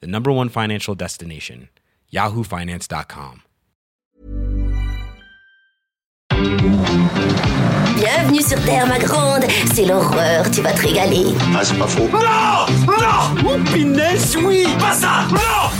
[0.00, 1.68] the number one financial destination,
[2.12, 3.42] yahoofinance.com.
[7.96, 9.44] Bienvenue sur Terre, ma grande.
[9.72, 11.24] C'est l'horreur, tu vas te régaler.
[11.56, 12.08] Ah, c'est pas faux.
[12.12, 15.70] Non Non Oh, pinesse, oui Pas ça Non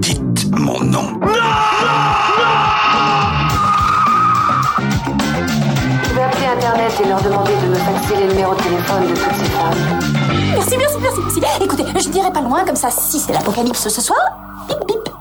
[0.00, 1.20] Dites mon nom.
[6.04, 7.52] Je vais appeler Internet et leur demander
[7.86, 9.22] de téléphone de ces.
[10.52, 11.62] Merci, merci, merci, merci.
[11.64, 14.18] Écoutez, je dirais pas loin, comme ça, si c'est l'apocalypse ce soir,
[14.68, 15.11] bip bip.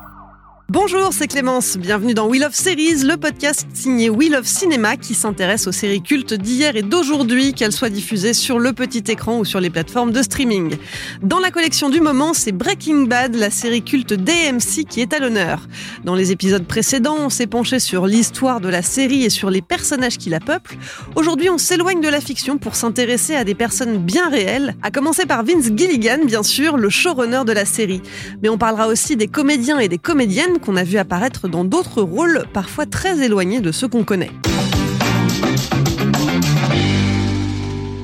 [0.73, 1.75] Bonjour, c'est Clémence.
[1.75, 6.01] Bienvenue dans Wheel of Series, le podcast signé Wheel of Cinéma qui s'intéresse aux séries
[6.01, 10.13] cultes d'hier et d'aujourd'hui, qu'elles soient diffusées sur le petit écran ou sur les plateformes
[10.13, 10.77] de streaming.
[11.21, 15.19] Dans la collection du moment, c'est Breaking Bad, la série culte d'AMC qui est à
[15.19, 15.67] l'honneur.
[16.05, 19.61] Dans les épisodes précédents, on s'est penché sur l'histoire de la série et sur les
[19.61, 20.77] personnages qui la peuplent.
[21.17, 25.25] Aujourd'hui, on s'éloigne de la fiction pour s'intéresser à des personnes bien réelles, à commencer
[25.25, 28.01] par Vince Gilligan, bien sûr, le showrunner de la série.
[28.41, 32.01] Mais on parlera aussi des comédiens et des comédiennes qu'on a vu apparaître dans d'autres
[32.01, 34.31] rôles parfois très éloignés de ceux qu'on connaît.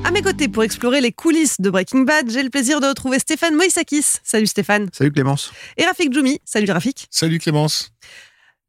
[0.04, 3.18] À mes côtés, pour explorer les coulisses de Breaking Bad, j'ai le plaisir de retrouver
[3.18, 4.04] Stéphane Moïsakis.
[4.22, 4.88] Salut Stéphane.
[4.92, 5.52] Salut Clémence.
[5.76, 6.40] Et Rafik Djoumi.
[6.44, 7.06] Salut Rafik.
[7.10, 7.92] Salut Clémence.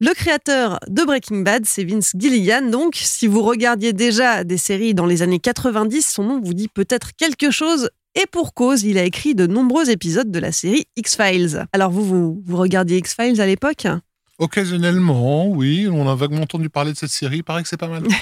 [0.01, 2.69] Le créateur de Breaking Bad, c'est Vince Gilligan.
[2.69, 6.69] Donc, si vous regardiez déjà des séries dans les années 90, son nom vous dit
[6.69, 7.89] peut-être quelque chose.
[8.21, 11.65] Et pour cause, il a écrit de nombreux épisodes de la série X-Files.
[11.73, 13.87] Alors vous, vous, vous regardiez X-Files à l'époque?
[14.39, 17.87] Occasionnellement, oui, on a vaguement entendu parler de cette série, il paraît que c'est pas
[17.87, 18.03] mal.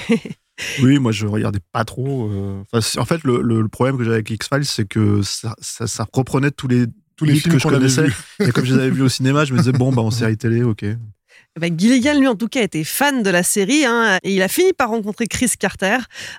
[0.82, 2.28] Oui, moi je regardais pas trop.
[2.32, 5.54] euh, enfin, en fait, le, le- le problème que j'avais avec X-Files, c'est que ça,
[5.60, 8.06] ça, ça reprenait tous les, Tous les films que je connaissais.
[8.40, 10.36] Et comme je les avais vus au cinéma, je me disais, bon, bah, en série
[10.36, 10.84] télé, ok.
[11.58, 13.84] Ben, Gilligan, lui, en tout cas, était fan de la série.
[13.84, 15.98] hein, et il a fini par rencontrer Chris Carter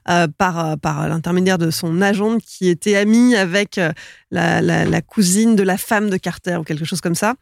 [0.10, 3.92] euh, par, euh, par l'intermédiaire de son agente qui était amie avec euh,
[4.32, 7.36] la, cousine de la femme de Carter ou quelque chose comme ça.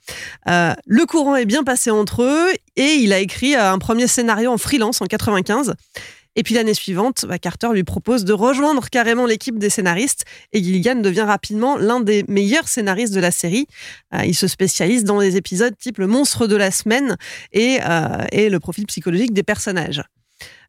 [0.46, 4.58] Le courant est bien passé entre eux et il a écrit un premier scénario en
[4.58, 5.74] freelance en 95.
[6.38, 10.64] Et puis l'année suivante, bah, Carter lui propose de rejoindre carrément l'équipe des scénaristes et
[10.64, 13.66] Gilligan devient rapidement l'un des meilleurs scénaristes de la série.
[14.14, 17.18] Euh, il se spécialise dans les épisodes type le monstre de la semaine
[17.54, 20.04] et, euh, et le profil psychologique des personnages.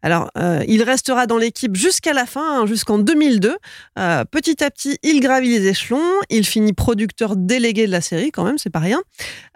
[0.02, 3.56] Alors, euh, il restera dans l'équipe jusqu'à la fin, hein, jusqu'en 2002.
[3.98, 6.04] Euh, petit à petit, il gravit les échelons.
[6.30, 9.02] Il finit producteur délégué de la série, quand même, c'est pas rien.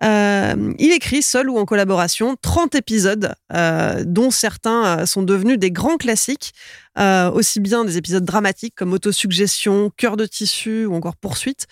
[0.02, 3.34] Euh, il écrit, seul ou en collaboration, 30 épisodes,
[4.04, 6.52] dont certains sont devenus des grands classiques,
[6.98, 11.66] aussi bien des épisodes dramatiques comme Autosuggestion, Cœur de tissu ou encore Poursuite,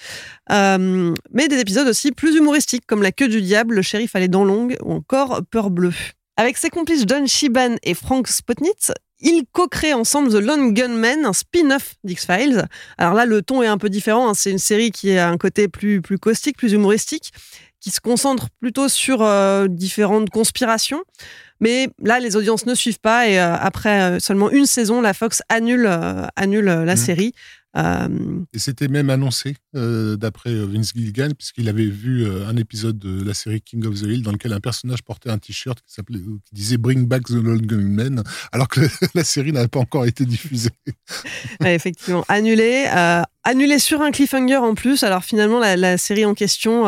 [0.50, 4.28] mais des épisodes aussi plus humoristiques comme La queue du diable, Le shérif à les
[4.28, 5.94] dents longues ou encore Peur bleue.
[6.40, 11.34] Avec ses complices John Shiban et Frank Spotnitz, ils co-créent ensemble The Lone Gunman, un
[11.34, 12.64] spin-off d'X-Files.
[12.96, 14.30] Alors là, le ton est un peu différent.
[14.30, 14.32] hein.
[14.34, 17.30] C'est une série qui a un côté plus, plus caustique, plus humoristique,
[17.78, 21.02] qui se concentre plutôt sur euh, différentes conspirations.
[21.60, 25.12] Mais là, les audiences ne suivent pas et euh, après euh, seulement une saison, la
[25.12, 26.96] Fox annule, euh, annule la Mhm.
[26.96, 27.32] série.
[27.76, 28.08] Euh,
[28.53, 33.22] Et c'était même annoncé, euh, d'après euh, Vince Gilligan, puisqu'il avait vu un épisode de
[33.22, 36.19] la série King of the Hill dans lequel un personnage portait un t-shirt qui, s'appelait-
[36.19, 38.80] qui disait Bring Back the Lone Gunman, alors que
[39.14, 40.70] la série n'avait pas encore été diffusée.
[41.60, 42.86] Ouais, effectivement, annulé.
[42.94, 45.03] euh, annulé sur un cliffhanger en plus.
[45.03, 46.86] Alors finalement, la, la série en question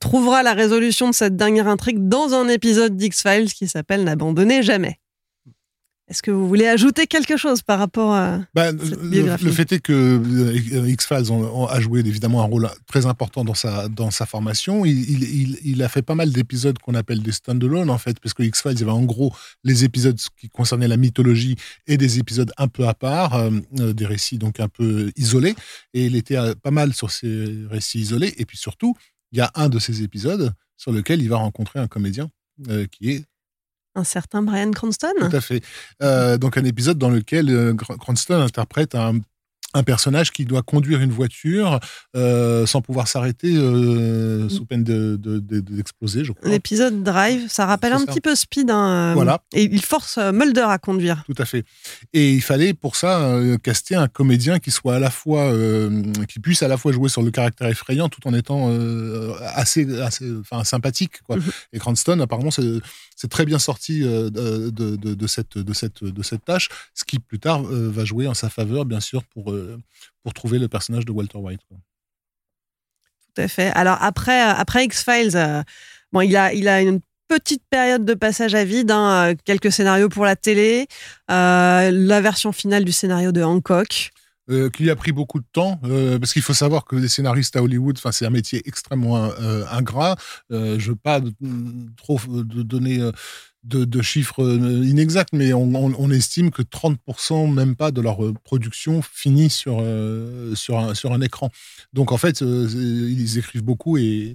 [0.00, 4.98] trouvera la résolution de cette dernière intrigue dans un épisode d'X-Files qui s'appelle N'abandonnez jamais.
[6.08, 8.40] Est-ce que vous voulez ajouter quelque chose par rapport à...
[8.54, 9.44] Bah, Cette le, biographie.
[9.44, 11.32] le fait est que euh, X-Files
[11.68, 14.84] a joué évidemment un rôle très important dans sa, dans sa formation.
[14.84, 18.42] Il, il, a fait pas mal d'épisodes qu'on appelle des stand-alone, en fait, parce que
[18.42, 19.32] X-Files, il y avait en gros
[19.64, 21.56] les épisodes qui concernaient la mythologie
[21.86, 25.54] et des épisodes un peu à part, euh, euh, des récits donc un peu isolés.
[25.94, 28.34] Et il était pas mal sur ces récits isolés.
[28.38, 28.96] Et puis surtout,
[29.30, 32.28] il y a un de ces épisodes sur lequel il va rencontrer un comédien
[32.68, 33.24] euh, qui est
[33.94, 35.12] Un certain Brian Cranston?
[35.18, 35.62] Tout à fait.
[36.02, 39.18] Euh, donc un épisode dans lequel euh, Cr- Cranston interprète un,
[39.74, 41.80] un personnage qui doit conduire une voiture
[42.14, 46.48] euh, sans pouvoir s'arrêter euh, sous peine de- de- de- d'exploser, je crois.
[46.50, 48.06] L'épisode Drive, ça rappelle un ça.
[48.06, 48.70] petit peu Speed.
[48.70, 49.40] hein, euh, Voilà.
[49.54, 51.24] Et il force Mulder à conduire.
[51.26, 51.64] Tout à fait.
[52.12, 55.52] Et il fallait pour ça euh, caster un comédien qui soit à la fois,
[56.28, 58.70] qui puisse à la fois jouer sur le caractère effrayant tout en étant
[59.54, 61.22] assez, assez, enfin sympathique.
[61.22, 61.36] Quoi.
[61.36, 61.42] Mhm.
[61.72, 67.04] Et Cranston, apparemment, c'est très bien sorti de, cette, de, cette, de cette tâche, ce
[67.04, 69.54] qui plus tard va jouer en sa faveur, bien sûr, pour,
[70.22, 71.60] pour trouver le personnage de Walter White.
[73.34, 73.70] Tout à fait.
[73.74, 75.62] Alors après, euh, X-Files, euh,
[76.12, 79.72] bon, il a, il a une petite période de passage à vide, hein, euh, quelques
[79.72, 80.86] scénarios pour la télé,
[81.28, 84.10] la version finale du scénario de Hancock.
[84.50, 87.54] Euh, qui a pris beaucoup de temps, euh, parce qu'il faut savoir que les scénaristes
[87.54, 90.16] à Hollywood, c'est un métier extrêmement euh, ingrat.
[90.50, 91.20] Euh, je veux pas
[91.96, 92.98] trop donner
[93.62, 94.42] de, chiffres
[94.84, 101.48] inexacts, mais on, estime que 30% même pas de leur production finit sur un, écran.
[101.92, 104.34] Donc en fait, ils écrivent beaucoup et,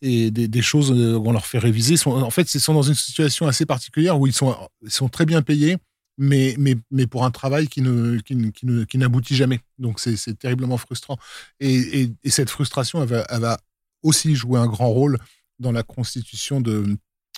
[0.00, 1.96] des, choses qu'on leur fait réviser.
[2.06, 5.76] En fait, ils sont dans une situation assez particulière où ils sont très bien payés
[6.22, 9.60] mais, mais, mais pour un travail qui ne, qui, ne- qui ne- qui n'aboutit jamais.
[9.78, 11.16] Donc c'est, c'est terriblement frustrant.
[11.60, 13.58] Et, et, et cette frustration, elle va, elle va
[14.02, 15.18] aussi jouer un grand rôle
[15.58, 16.96] dans la constitution de,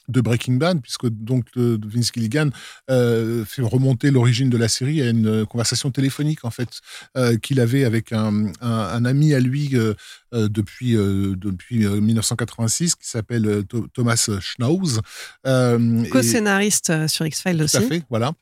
[0.09, 2.51] de Breaking Bad, puisque donc le- Vince Gilligan
[2.91, 6.81] euh, fait remonter l'origine de la série à une conversation téléphonique en fait
[7.17, 9.95] euh, qu'il avait avec un, un, un ami à lui euh,
[10.33, 15.01] depuis depuis euh, 1986 qui s'appelle Tho- Thomas Schnauz.
[15.47, 17.77] Et- Co-scénariste sur X-Files tout aussi.
[17.77, 18.33] à fait, voilà.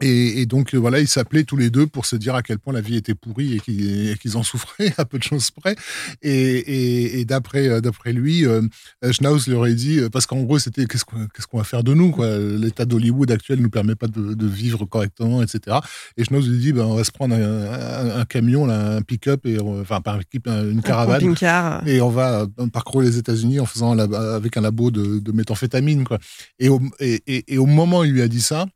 [0.00, 2.58] Et, et donc, euh, voilà, ils s'appelaient tous les deux pour se dire à quel
[2.58, 5.74] point la vie était pourrie et qu'ils en souffraient à peu de choses près.
[6.22, 8.62] Et, et, et d'après euh, d'après lui, euh,
[9.10, 11.82] Schnauz leur a dit, euh, parce qu'en gros, c'était qu'est-ce qu'on qu'est-ce qu'on va faire
[11.82, 12.38] de nous quoi?
[12.38, 15.78] L'état d'Hollywood actuel nous permet pas de, de vivre correctement, etc.
[16.16, 19.02] Et Schnauz lui dit, ben, on va se prendre un, un- un camion, là, un
[19.02, 21.20] pick-up, et on- enfin, un pick-up, une Un caravane.
[21.20, 21.86] camping-car.
[21.88, 26.04] Et on va parcourir les États-Unis en faisant un avec un labo de, de méthamphétamine,
[26.04, 26.18] quoi.
[26.58, 27.22] Et au, et-
[27.52, 28.66] et au moment où il lui a dit ça,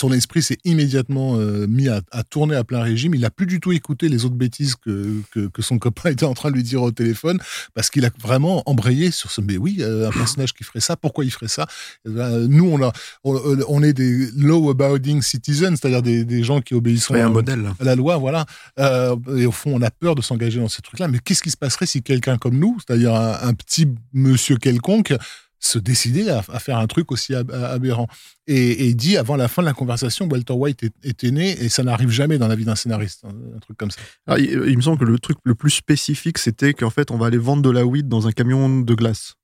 [0.00, 3.14] son esprit s'est immédiatement euh, mis à, à tourner à plein régime.
[3.14, 6.24] Il n'a plus du tout écouté les autres bêtises que, que, que son copain était
[6.24, 7.38] en train de lui dire au téléphone,
[7.74, 9.40] parce qu'il a vraiment embrayé sur ce.
[9.42, 11.66] Mais oui, euh, un personnage qui ferait ça, pourquoi il ferait ça?
[12.06, 12.92] Eh ben, Nous, on, a,
[13.24, 13.38] on,
[13.68, 17.70] on est des law-abiding citizens, c'est-à-dire des, des gens qui obéissent C'est un modèle.
[17.78, 18.46] à la loi, voilà.
[18.78, 21.08] Euh, et au fond, on a peur de s'engager dans ces trucs-là.
[21.08, 25.12] Mais qu'est-ce qui se passerait si quelqu'un comme nous, c'est-à-dire un, un petit monsieur quelconque,
[25.60, 28.06] se décidait à, à faire un truc aussi ab- aberrant
[28.46, 31.68] et, il dit avant la fin de la conversation, Walter White est- était né et
[31.68, 34.00] ça n'arrive jamais dans la vie d'un scénariste, hein, un truc comme ça.
[34.26, 37.18] Alors, il, il me semble que le truc le plus spécifique, c'était qu'en fait, on
[37.18, 39.34] va aller vendre de la weed dans un camion de glace.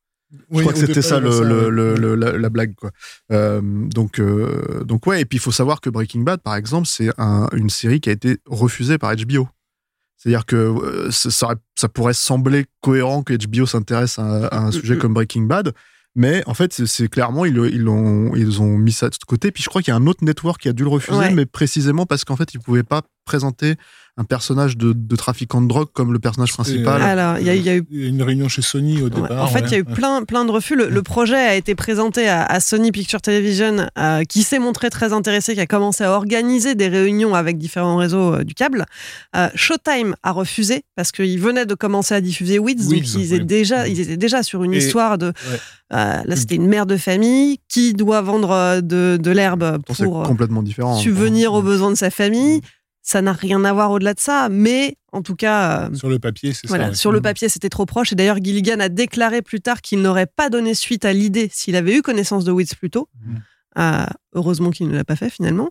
[0.51, 2.75] Je crois que c'était ça, le, ça, la, la blague.
[2.75, 2.91] Quoi.
[3.31, 6.89] Euh, donc, euh, donc, ouais, et puis il faut savoir que Breaking Bad, par exemple,
[6.89, 9.49] c'est un- une série qui a été refusée par HBO.
[10.17, 11.55] C'est-à-dire que euh, ça,
[11.95, 15.73] pourrait sembler cohérent que HBO s'intéresse à, à un sujet comme Breaking Bad,
[16.17, 17.59] mais en fait, c'est- clairement, ils,
[17.89, 19.53] ont mis ça de côté.
[19.53, 21.31] Puis je crois qu'il y a un autre network qui a dû le refuser, Ouais.
[21.35, 23.75] mais précisément parce qu'en fait, ils ne pouvaient pas présenter
[24.19, 27.03] un personnage de, de trafiquant de drogue comme le personnage principal.
[27.03, 29.45] Alors, il y a- il y a eu une réunion chez Sony au Ouais, départ.
[29.45, 30.75] en fait, il y a eu plein, plein de refus.
[30.75, 34.89] Le, le projet a été présenté à, à Sony Picture Television, euh, qui s'est montré
[34.89, 38.87] très intéressé, qui a commencé à organiser des réunions avec différents réseaux euh, du câble.
[39.37, 43.45] Euh, Showtime a refusé parce qu'ils venaient de commencer à diffuser Weeds, donc ils, étaient
[43.45, 45.27] déjà, ils étaient déjà sur une Et- histoire de.
[45.27, 45.59] ouais.
[45.93, 50.23] euh, là, c'était une mère de famille qui doit vendre euh, de, de l'herbe pour
[50.23, 50.97] euh, complètement différent.
[50.97, 52.63] subvenir aux besoins de sa famille.
[53.09, 55.89] Ça n'a rien à voir au-delà de ça, mais en tout cas.
[55.91, 56.95] euh, Sur le papier, c'est voilà, ça.
[56.95, 58.11] sur le papier, c'était trop proche.
[58.13, 61.77] Et d'ailleurs, Gilligan a déclaré plus tard qu'il n'aurait pas donné suite à l'idée s'il
[61.77, 63.09] avait eu connaissance de Weeds plus tôt.
[63.25, 63.43] Mhm.
[63.79, 65.71] Euh, heureusement qu'il ne l'a pas fait finalement.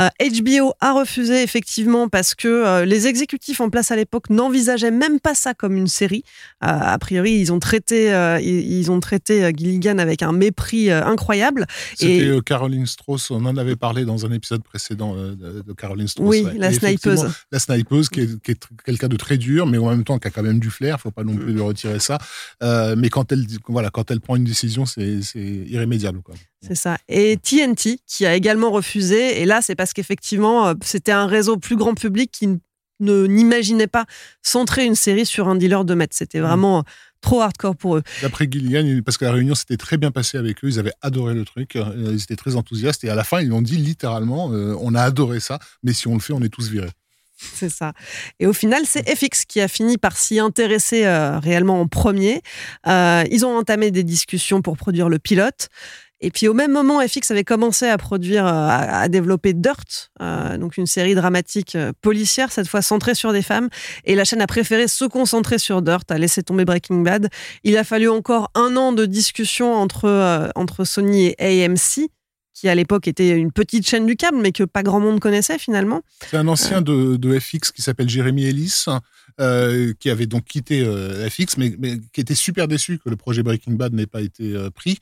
[0.00, 4.90] Euh, HBO a refusé effectivement parce que euh, les exécutifs en place à l'époque n'envisageaient
[4.90, 6.24] même pas ça comme une série.
[6.64, 10.90] Euh, a priori, ils ont traité, euh, ils, ont traité euh, Gilligan avec un mépris
[10.90, 11.66] euh, incroyable.
[11.94, 15.72] C'était Et- euh, Caroline Strauss, on en avait parlé dans un épisode précédent euh, de,
[15.74, 16.26] Caroline Strauss.
[16.28, 16.54] Oui, ouais.
[16.56, 17.26] la Et snipeuse.
[17.52, 18.28] La snipeuse, qui est,
[18.84, 21.10] quelqu'un de très dur, mais en même temps qui a quand même du flair, faut
[21.10, 21.38] pas non Mm.
[21.38, 22.16] plus lui retirer ça.
[22.62, 26.22] Euh, mais quand elle, voilà, quand elle prend une décision, c'est c'est irrémédiable.
[26.22, 26.34] Quoi.
[26.62, 26.96] C'est ça.
[27.08, 29.40] Et TNT, qui a également refusé.
[29.40, 32.48] Et là, c'est parce qu'effectivement, euh, c'était un réseau plus grand public qui
[33.00, 34.06] ne n'imaginait pas
[34.42, 36.14] centrer une série sur un dealer de meth.
[36.14, 36.82] C'était vraiment euh,
[37.20, 38.02] trop hardcore pour eux.
[38.22, 40.94] D'après Gilligan, il- parce que la réunion s'était très bien passée avec eux, ils avaient
[41.02, 43.76] adoré le truc, euh, ils étaient très enthousiastes, et à la fin, ils ont dit
[43.76, 46.90] littéralement, euh, on a adoré ça, mais si on le fait, on est tous virés.
[47.38, 47.92] C'est ça.
[48.40, 52.40] Et au final, c'est FX qui a fini par s'y intéresser euh, réellement en premier.
[52.86, 55.68] Euh, ils ont entamé des discussions pour produire le pilote.
[56.20, 60.56] Et puis au même moment, FX avait commencé à produire, euh, à, développer Dirt, euh,
[60.56, 63.68] donc une série dramatique euh, policière, cette fois centrée sur des femmes.
[64.04, 67.28] Et la chaîne a préféré se concentrer sur Dirt, a laissé tomber Breaking Bad.
[67.64, 72.08] Il a fallu encore un an de discussion entre, euh, entre Sony et AMC,
[72.56, 75.58] qui à l'époque était une petite chaîne du câble, mais que pas grand monde connaissait
[75.58, 76.00] finalement.
[76.26, 78.86] C'est un ancien de, de FX qui s'appelle Jérémy Ellis,
[79.38, 83.16] euh, qui avait donc quitté euh, FX, mais, mais qui était super déçu que le
[83.16, 84.96] projet Breaking Bad n'ait pas été euh, pris,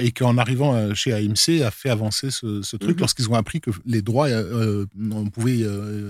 [0.00, 3.00] et qu'en arrivant chez AMC a fait avancer ce, ce truc Mhm.
[3.00, 4.28] lorsqu'ils ont appris que les droits,
[5.12, 5.58] on pouvait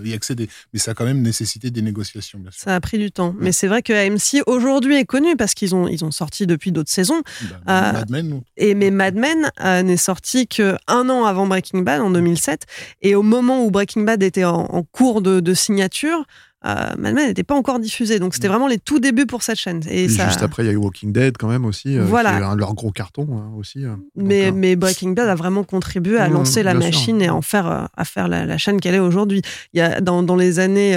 [0.04, 0.48] y accéder.
[0.72, 2.60] Mais ça a quand même nécessité des négociations, bien sûr.
[2.62, 3.34] Ça a pris du temps.
[3.40, 6.70] Mais c'est vrai que AMC aujourd'hui est connu parce qu'ils ont, ils ont sorti depuis
[6.70, 7.22] d'autres saisons.
[7.66, 9.50] Bah, Mad Men, Et mais Mad Men
[9.84, 12.62] n'est sorti que un an avant Breaking Bad en 2007.
[13.02, 16.24] Et au moment où Breaking Bad était en, en cours de, de signature,
[16.64, 18.18] euh, Mad Men n'était pas encore diffusé.
[18.18, 19.82] Donc c'était vraiment les tout débuts pour cette chaîne.
[19.88, 21.96] Et Et ça, juste après, il y a eu Walking Dead quand même aussi.
[21.96, 22.32] euh, Voilà.
[22.36, 23.84] qui est un de leurs gros cartons hein, aussi.
[23.84, 23.94] euh.
[24.16, 26.80] mais, Donc, euh, mais Breaking Bad a vraiment contribué à Mmh, lancer la sûr.
[26.80, 29.42] machine et à en faire, euh, à faire la, la chaîne qu'elle est aujourd'hui.
[29.74, 30.96] Il y a dans, dans les années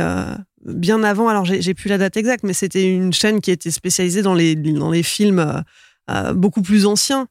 [0.66, 4.22] bien avant, alors j'ai plus la date exacte, mais c'était une chaîne qui était spécialisée
[4.22, 5.64] dans les, dans les films
[6.34, 7.28] beaucoup plus anciens,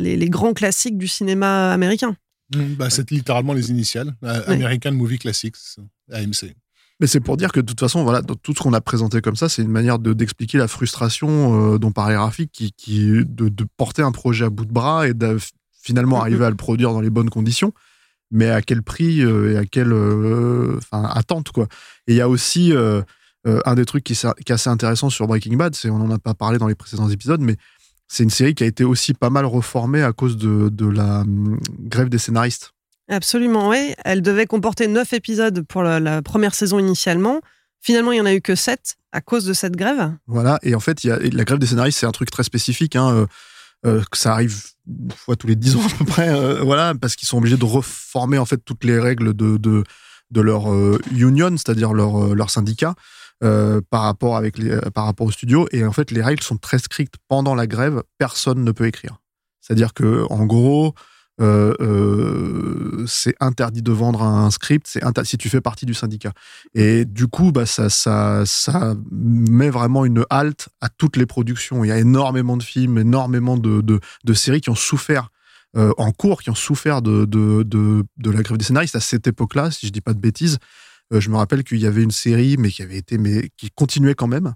[0.00, 2.16] les, les grands classiques du cinéma américain.
[2.54, 4.14] Mm, bah, C'est littéralement les initiales.
[4.24, 4.54] Euh, Ouais.
[4.54, 5.56] American Movie Classics,
[6.12, 6.54] AMC.
[7.00, 9.20] Mais c'est pour dire que de toute façon, voilà, dans tout ce qu'on a présenté
[9.20, 13.02] comme ça, c'est une manière de d'expliquer la frustration euh, dont parlait Rafik, qui, qui
[13.24, 15.36] de, de porter un projet à bout de bras et de
[15.80, 16.22] finalement Mhm.
[16.22, 17.72] arriver à le produire dans les bonnes conditions,
[18.32, 21.68] mais à quel prix euh, et à quelle euh, attente quoi.
[22.08, 23.00] Et il y a aussi euh,
[23.46, 25.96] euh, un des trucs qui, est- qui est assez intéressant sur Breaking Bad, c'est on
[26.00, 27.56] en a pas parlé dans les précédents épisodes, mais
[28.08, 31.20] c'est une série qui a été aussi pas mal reformée à cause de, de la
[31.20, 32.72] hum, grève des scénaristes.
[33.08, 33.94] Absolument, oui.
[34.04, 37.40] Elle devait comporter neuf épisodes pour la, la première saison initialement.
[37.80, 40.12] Finalement, il n'y en a eu que sept à cause de cette grève.
[40.26, 42.96] Voilà, et en fait, y a, la grève des scénaristes, c'est un truc très spécifique.
[42.96, 43.26] Hein, euh,
[43.86, 46.94] euh, que ça arrive une fois tous les dix ans à peu près, euh, voilà,
[47.00, 49.84] parce qu'ils sont obligés de reformer en fait toutes les règles de, de,
[50.32, 52.94] de leur euh, union, c'est-à-dire leur, leur syndicat,
[53.44, 55.68] euh, par, rapport avec les, euh, par rapport au studio.
[55.70, 57.14] Et en fait, les règles sont très strictes.
[57.28, 59.18] Pendant la grève, personne ne peut écrire.
[59.60, 60.92] C'est-à-dire que, en gros,
[61.40, 66.32] euh, c'est interdit de vendre un script, c'est si tu fais partie du syndicat.
[66.74, 71.84] Et du coup, bah, ça, ça, ça met vraiment une halte à toutes les productions.
[71.84, 75.28] Il y a énormément de films, énormément de, de, séries qui ont souffert
[75.76, 79.28] en cours, qui ont souffert de, de, de, de la grève des scénaristes à cette
[79.28, 80.58] époque-là, si je dis pas de bêtises.
[81.12, 83.70] Euh, je me rappelle qu'il y avait une série, mais qui avait été, mais qui
[83.70, 84.54] continuait quand même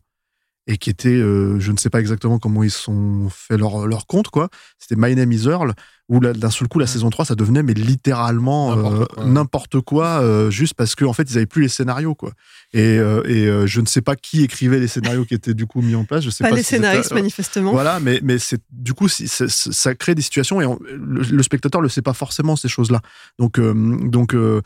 [0.69, 4.07] et qui était, euh, je ne sais pas exactement comment ils sont fait leur, leur
[4.07, 4.49] compte, quoi.
[4.79, 5.73] C'était My Name is Earl,
[6.09, 9.25] où d'un seul coup, la saison 3, ça devenait, mais littéralement N'importe euh, quoi.
[9.25, 12.31] n'importe quoi, euh, juste parce qu'en en fait, ils avaient plus les scénarios, quoi.
[12.75, 15.67] Et, euh, et euh, je ne sais pas qui écrivait les scénarios qui étaient du
[15.67, 16.23] coup mis en place.
[16.23, 17.73] Je sais Pas, pas, les si scénaristes, euh, manifestement.
[17.73, 21.81] Voilà, mais, mais c'est du coup, ça crée des situations et on- le, le spectateur
[21.81, 23.01] le sait pas forcément ces choses-là.
[23.41, 23.75] Donc, euh,
[24.07, 24.61] donc euh,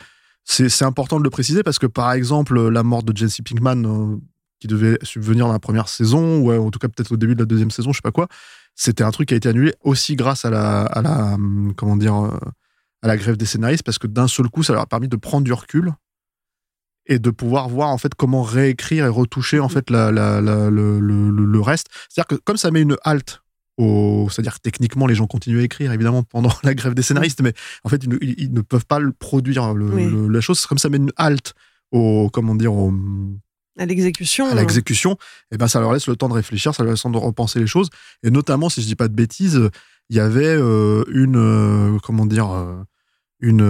[0.48, 4.16] c'est important de le préciser parce que par exemple, la mort de Jesse Pinkman euh,
[4.60, 7.40] qui devait subvenir dans la première saison ou en tout cas peut-être au début de
[7.40, 8.28] la deuxième saison, je sais pas quoi,
[8.74, 11.96] c'était un truc qui a été annulé aussi grâce à la, à la hum, comment
[11.96, 12.38] dire, euh,
[13.02, 15.16] à la grève des scénaristes parce que d'un seul coup, ça leur a permis de
[15.16, 15.92] prendre du recul
[17.06, 20.70] et de pouvoir voir en fait comment réécrire et retoucher en fait la, la- la-
[20.70, 21.88] le, le- le- le reste.
[22.08, 23.42] C'est-à-dire que comme ça met une halte
[23.78, 27.42] au, c'est-à-dire que techniquement les gens continuent à écrire évidemment pendant la grève des scénaristes,
[27.42, 27.52] mais
[27.84, 30.04] en fait ils ne, ils- ils ne peuvent pas le produire le- Oui.
[30.10, 30.64] le- la chose.
[30.66, 31.52] Comme ça met une halte
[31.92, 32.92] au comment dire au,
[33.78, 34.46] À l'exécution.
[34.48, 35.16] à l'exécution,
[35.52, 37.24] et ben ça leur laisse le temps de réfléchir, ça leur laisse le temps de
[37.24, 37.90] repenser les choses.
[38.22, 39.60] Et notamment, si je dis pas de bêtises,
[40.08, 42.82] il y avait euh, une euh, comment dire euh,
[43.40, 43.60] une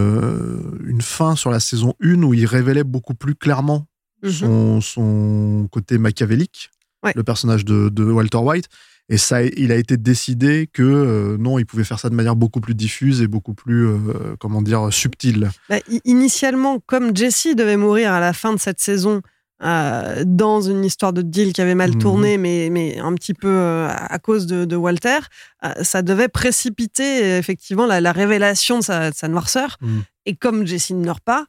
[0.86, 3.86] une fin sur la saison 1 où il révélait beaucoup plus clairement
[4.22, 4.30] Mhm.
[4.30, 6.70] son, son côté machiavélique,
[7.04, 7.12] Ouais.
[7.14, 8.68] le personnage de, de Walter White.
[9.08, 12.34] Et ça, il a été décidé que euh, non, il pouvait faire ça de manière
[12.34, 13.98] beaucoup plus diffuse et beaucoup plus, euh,
[14.40, 15.50] comment dire, subtile.
[15.68, 19.22] Bah, initialement, comme Jesse devait mourir à la fin de cette saison
[19.62, 21.98] euh, dans une histoire de deal qui avait mal Mhm.
[21.98, 25.18] tourné, mais, mais un petit peu euh, à cause de, de Walter,
[25.64, 29.76] euh, ça devait précipiter effectivement la, la révélation de sa, de sa noirceur.
[29.80, 30.02] Mhm.
[30.26, 31.46] Et comme Jesse ne meurt pas,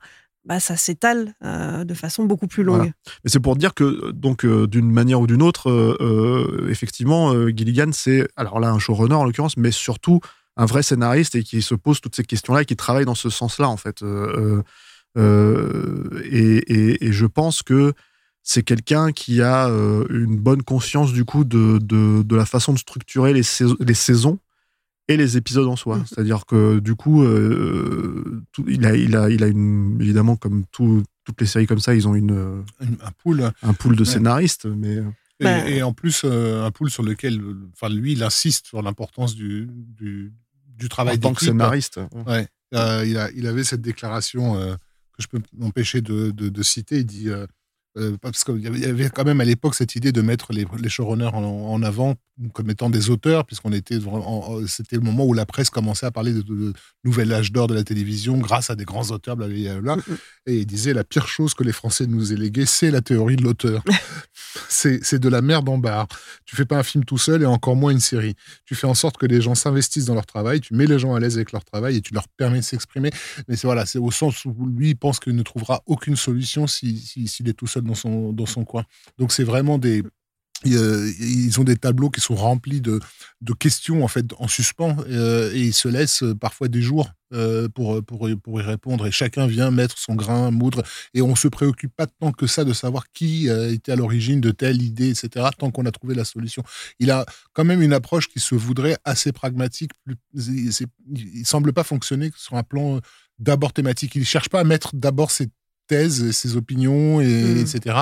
[0.48, 2.92] bah, ça s'étale euh, de façon beaucoup plus longue.
[3.24, 7.34] Mais c'est pour dire que, donc, euh, d'une manière ou d'une autre, euh, euh, effectivement,
[7.34, 10.22] euh, Gilligan, c'est, alors là, un showrunner en l'occurrence, mais surtout
[10.56, 13.30] un vrai scénariste et qui se pose toutes ces questions-là et qui travaille dans ce
[13.30, 14.01] sens-là, en fait.
[14.04, 14.63] Euh,
[15.18, 17.94] euh, et, et- je pense que
[18.44, 22.80] c'est quelqu'un qui a euh, une bonne conscience, du coup, de, de, la façon de
[22.80, 23.42] structurer les,
[23.80, 24.39] les saisons
[25.08, 25.98] et les épisodes en soi.
[25.98, 26.06] Mhm.
[26.06, 30.66] C'est-à-dire que, du coup, euh, tout- il, a, il, a, il a une, évidemment, comme
[30.72, 33.52] tout- toutes les séries comme ça, ils ont une, euh, Un pool.
[33.64, 34.98] un pool de scénaristes, mais
[35.40, 35.70] Et, Bah.
[35.70, 39.36] et en plus, euh, un pool sur lequel, euh, enfin, lui, il insiste sur l'importance
[39.36, 40.34] du, du,
[40.76, 42.00] du travail en tant que scénariste.
[42.26, 42.48] Ouais.
[42.74, 44.74] Euh, il, a, il avait cette déclaration euh,
[45.14, 46.98] que je peux m'empêcher de, de- de citer.
[47.02, 47.30] Il dit.
[47.30, 47.46] euh,
[48.00, 50.22] euh, parce qu'il y avait- il y avait quand même à l'époque cette idée de
[50.22, 52.16] mettre les, les showrunners en, en avant
[52.53, 54.00] comme étant des auteurs, puisqu'on était
[54.67, 57.67] c'était le moment où la presse commençait à parler de, de- de nouvel âge d'or
[57.67, 59.98] de la télévision grâce à des grands auteurs, blablabla.
[60.46, 63.36] Et il disait la pire chose que les Français nous aient légué, c'est la théorie
[63.38, 63.84] de l'auteur.
[64.70, 66.08] c'est de la merde en barre.
[66.46, 68.36] Tu fais pas un film tout seul et encore moins une série.
[68.65, 71.15] Tu fais en sorte que les gens s'investissent dans leur travail, tu mets les gens
[71.15, 73.12] à l'aise avec leur travail et tu leur permets de s'exprimer.
[73.48, 76.98] Mais c'est voilà, c'est au sens où lui pense qu'il ne trouvera aucune solution si-
[77.00, 78.84] si- s'il est tout seul dans son, dans son coin.
[79.17, 80.03] Donc c'est vraiment des.
[80.66, 83.00] Euh, Ils ont des tableaux qui sont remplis de,
[83.60, 87.10] questions en fait en suspens euh, et ils se laissent euh, parfois des jours
[87.76, 90.82] pour, pour, y répondre et chacun vient mettre son grain, moudre
[91.14, 94.52] et on se préoccupe pas tant que ça de savoir qui était à l'origine de
[94.52, 96.64] telle idée, etc., tant qu'on a trouvé la solution.
[97.00, 99.92] Il a quand même une approche qui se voudrait assez pragmatique.
[100.36, 100.72] Il,
[101.12, 103.02] il semble pas fonctionner sur un plan
[103.40, 104.16] d'abord thématique.
[104.16, 105.50] Il cherche pas à mettre d'abord ses
[105.88, 108.00] thèses, ses opinions, et, etc.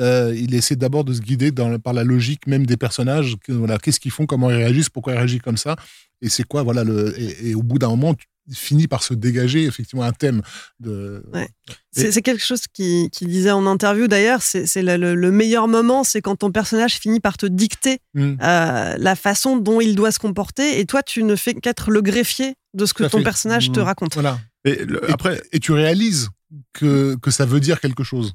[0.00, 3.36] Euh, il essaie d'abord de se guider dans, par la logique même des personnages.
[3.44, 5.76] Que, voilà, qu'est-ce qu'ils font, comment ils réagissent, pourquoi ils réagissent comme ça,
[6.20, 9.12] et c'est quoi, voilà, le, et, et au bout d'un moment, tu finis par se
[9.12, 10.40] dégager effectivement un thème
[10.80, 11.22] de.
[11.34, 11.48] Ouais.
[11.92, 15.30] C'est c'est quelque chose qui, qui disait en interview d'ailleurs, c'est c'est le, le- le
[15.30, 18.36] meilleur moment, c'est quand ton personnage finit par te dicter Mm.
[18.42, 22.00] euh, la façon dont il doit se comporter et toi tu ne fais qu'être le
[22.00, 23.24] greffier de ce que ton fait.
[23.24, 23.82] personnage te Mm.
[23.82, 24.14] raconte.
[24.14, 24.38] Voilà.
[24.64, 26.30] Et le- Et- après, et tu réalises
[26.72, 28.34] que, que ça veut dire quelque chose.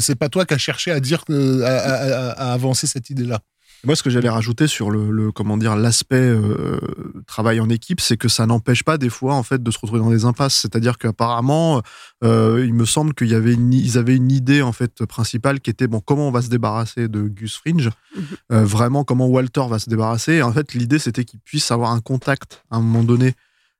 [0.00, 3.40] C'est pas toi qui as cherché à dire à, à- à- à avancer cette idée-là.
[3.82, 6.78] Moi, ce que j'allais rajouter sur le, le- comment dire l'aspect euh,
[7.26, 10.00] travail en équipe, c'est que ça n'empêche pas des fois en fait de se retrouver
[10.02, 10.54] dans des impasses.
[10.54, 11.80] C'est-à-dire qu'apparemment,
[12.22, 15.60] euh, il me semble qu'il y avait une, ils avaient une idée en fait principale
[15.60, 18.22] qui était bon comment on va se débarrasser de Gus Fringe, Mhm.
[18.52, 20.32] Euh, vraiment comment Walter va se débarrasser.
[20.34, 23.32] Et en fait, l'idée c'était qu'il puisse avoir un contact à un moment donné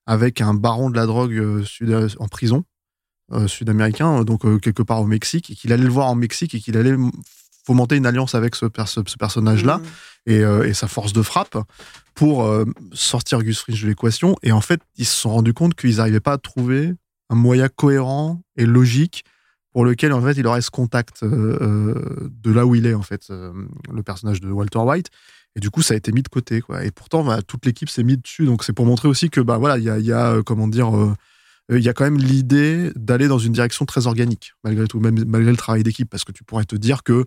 [0.06, 2.64] avec un baron de la drogue sud- en prison
[3.46, 6.60] sud-américain, donc euh, quelque part au Mexique, et qu'il allait le voir en Mexique et
[6.60, 6.96] qu'il allait
[7.64, 9.80] fomenter une alliance avec ce, ce personnage-là
[10.26, 10.30] Mm.
[10.30, 11.56] et, euh, et sa force de frappe
[12.14, 14.36] pour euh, sortir Gus Fringe de l'équation.
[14.42, 16.94] Et en fait, ils se sont rendus compte qu'ils n'arrivaient pas à trouver
[17.30, 19.24] un moyen cohérent et logique
[19.72, 22.94] pour lequel en fait il aurait ce contact euh, euh, de là où il est
[22.94, 23.52] en fait euh,
[23.92, 25.10] le personnage de Walter White
[25.54, 27.88] et du coup ça a été mis de côté quoi et pourtant bah, toute l'équipe
[27.88, 30.10] s'est mise dessus donc c'est pour montrer aussi que bah voilà il y a, y
[30.10, 31.14] a, euh, comment dire euh, euh,
[31.78, 35.24] il y a quand même l'idée d'aller dans une direction très organique malgré tout même
[35.26, 37.26] malgré le travail d'équipe parce que tu pourrais te dire que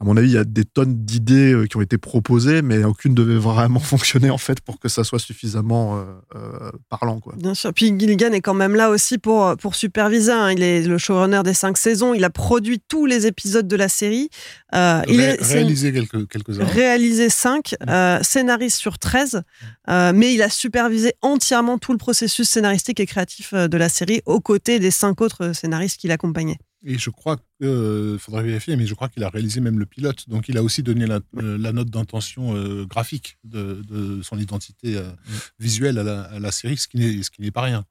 [0.00, 2.82] à mon avis, il y a des tonnes d'idées euh, qui ont été proposées, mais
[2.84, 6.04] aucune devait vraiment fonctionner en fait pour que ça soit suffisamment euh,
[6.34, 7.20] euh, parlant.
[7.20, 7.34] Quoi.
[7.36, 7.72] Bien sûr.
[7.72, 10.32] Puis Gilligan est quand même là aussi pour, pour superviser.
[10.32, 10.50] hein.
[10.50, 12.12] Il est le showrunner des cinq saisons.
[12.12, 14.28] Il a produit tous les épisodes de la série.
[14.74, 16.64] Euh, il Ré- est c'est- réaliser quelques, quelques-uns.
[16.64, 19.42] réalisé 5, euh, scénariste sur 13,
[19.88, 24.22] euh, mais il a supervisé entièrement tout le processus scénaristique et créatif de la série
[24.26, 26.58] aux côtés des cinq autres scénaristes qui l'accompagnaient.
[26.86, 30.28] Et je crois qu'il faudrait vérifier, mais je crois qu'il a réalisé même le pilote.
[30.28, 34.38] Donc il a aussi donné la, euh, la note d'intention euh, graphique de, de son
[34.38, 35.10] identité euh,
[35.58, 37.84] visuelle à la, à la série, ce qui n'est pas rien.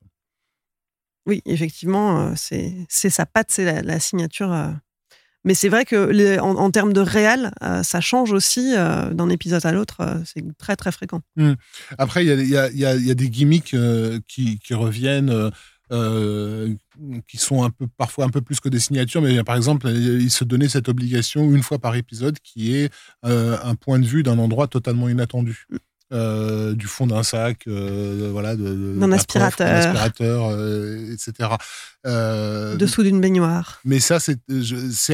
[1.26, 4.52] Oui, effectivement, euh, c'est sa patte, c'est la, la signature.
[4.52, 4.70] euh.
[5.46, 9.10] Mais c'est vrai que les- en, en termes de réel, euh, ça change aussi euh,
[9.14, 10.02] d'un épisode à l'autre.
[10.02, 11.22] euh, c'est très très fréquent.
[11.98, 15.52] Après, il y a, y y y des gimmicks euh, qui, qui reviennent,
[15.94, 16.74] euh,
[17.28, 19.22] qui sont un peu, parfois un peu plus que des signatures.
[19.22, 22.92] Mais par exemple, il se donnait cette obligation une fois par épisode qui est
[23.26, 25.68] euh, un point de vue d'un endroit totalement inattendu.
[26.14, 30.50] Euh, du fond d'un sac, euh, voilà, D'un aspirateur.
[30.52, 31.50] euh, etc.
[32.06, 33.80] Dessous d'une baignoire.
[33.84, 34.38] mais ça, c'est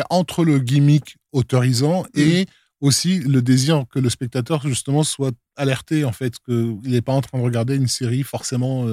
[0.10, 2.48] entre le gimmick autorisant et
[2.82, 7.22] aussi le désir que le spectateur, justement, soit alerté, en fait, qu'il n'est pas en
[7.22, 8.86] train de regarder une série forcément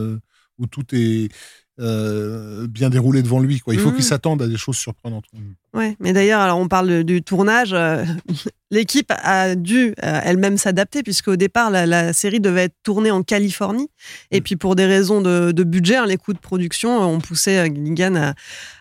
[0.59, 1.29] où tout est
[1.79, 3.61] euh, bien déroulé devant lui.
[3.61, 3.75] Quoi.
[3.75, 5.25] Il faut qu'il s'attende à des choses surprenantes.
[5.75, 7.73] Ouais, mais d'ailleurs, alors on parle du tournage.
[7.73, 8.05] euh,
[8.71, 13.11] L'équipe a dû euh, elle-même s'adapter puisque au départ la, la série devait être tournée
[13.13, 13.89] en Californie
[14.33, 17.59] et puis pour des raisons de, de budget, hein, les coûts de production, on poussait
[17.59, 18.35] euh, Gilligan à,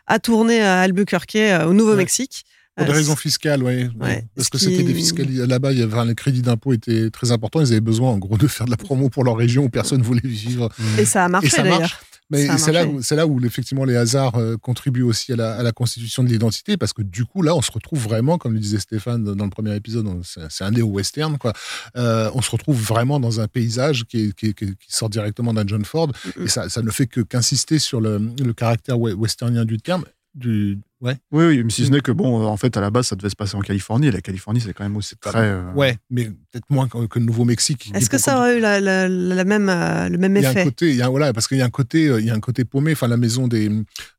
[0.07, 2.45] à tourner à Albuquerque au Nouveau-Mexique.
[2.77, 3.87] Pour des raisons fiscales, oui.
[4.01, 4.25] Ouais.
[4.35, 5.27] Parce Ce que qui- c'était des fiscales.
[5.31, 7.61] Là-bas, il y avait, enfin, le crédit d'impôt était très important.
[7.61, 10.01] Ils avaient besoin, en gros, de faire de la promo pour leur région où personne
[10.01, 10.67] voulait vivre.
[10.97, 12.01] Et ça a marché d'ailleurs.
[12.31, 15.55] Mais c'est là, où- c'est là où effectivement les hasards euh, contribuent aussi à la,
[15.55, 18.53] à la constitution de l'identité, parce que du coup là, on se retrouve vraiment, comme
[18.53, 20.07] le disait Stéphane dans le premier épisode,
[20.49, 21.53] c'est un néo-western, quoi.
[21.97, 24.87] Euh, on se retrouve vraiment dans un paysage qui, est- qui, est- qui est- qui
[24.91, 28.19] sort directement d'un John Ford, Mm, et ça, ça ne fait que qu'insister sur le,
[28.43, 30.03] le caractère we- westernien du terme.
[30.33, 31.17] Du, Ouais.
[31.31, 33.29] Oui, oui, mais si ce n'est que bon, en fait, à la base, ça devait
[33.29, 34.07] se passer en Californie.
[34.07, 35.39] Et la Californie, c'est quand même aussi très.
[35.39, 37.91] euh, Ouais, mais peut-être moins que, que le Nouveau-Mexique.
[37.93, 40.49] Est-ce que ça aurait eu la, la- la même, euh, le même il y a
[40.49, 42.25] un effet côté, il y a, voilà, parce qu'il y a un côté, euh, il
[42.25, 42.93] y a un côté paumé.
[42.93, 43.69] Enfin, la maison des,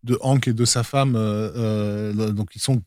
[0.05, 1.51] de Hank et de sa femme, euh,
[2.15, 2.83] euh, donc ils sont,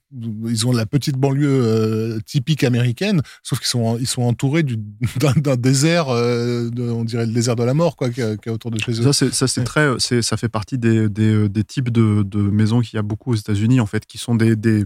[0.46, 4.78] ils ont la petite banlieue euh, typique américaine, sauf qu'ils sont, ils sont entourés du-
[5.36, 8.70] d'un désert, euh, de- on dirait le désert de la mort, quoi, qui est autour
[8.72, 9.04] de chez eux.
[9.04, 12.40] Ça, c'est, ça, c'est très, c'est, ça fait partie des, des, des types de, de
[12.40, 14.86] maisons qu'il y a beaucoup aux États-Unis, en fait, qui sont des, des,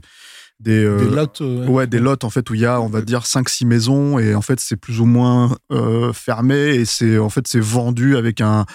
[0.59, 2.87] des, euh, Des lots, euh, Ouais, des lots en fait où il y a, on
[2.89, 7.17] va dire, 5-6 maisons et en fait c'est plus ou moins euh, fermé et c'est
[7.17, 8.65] en fait c'est vendu avec un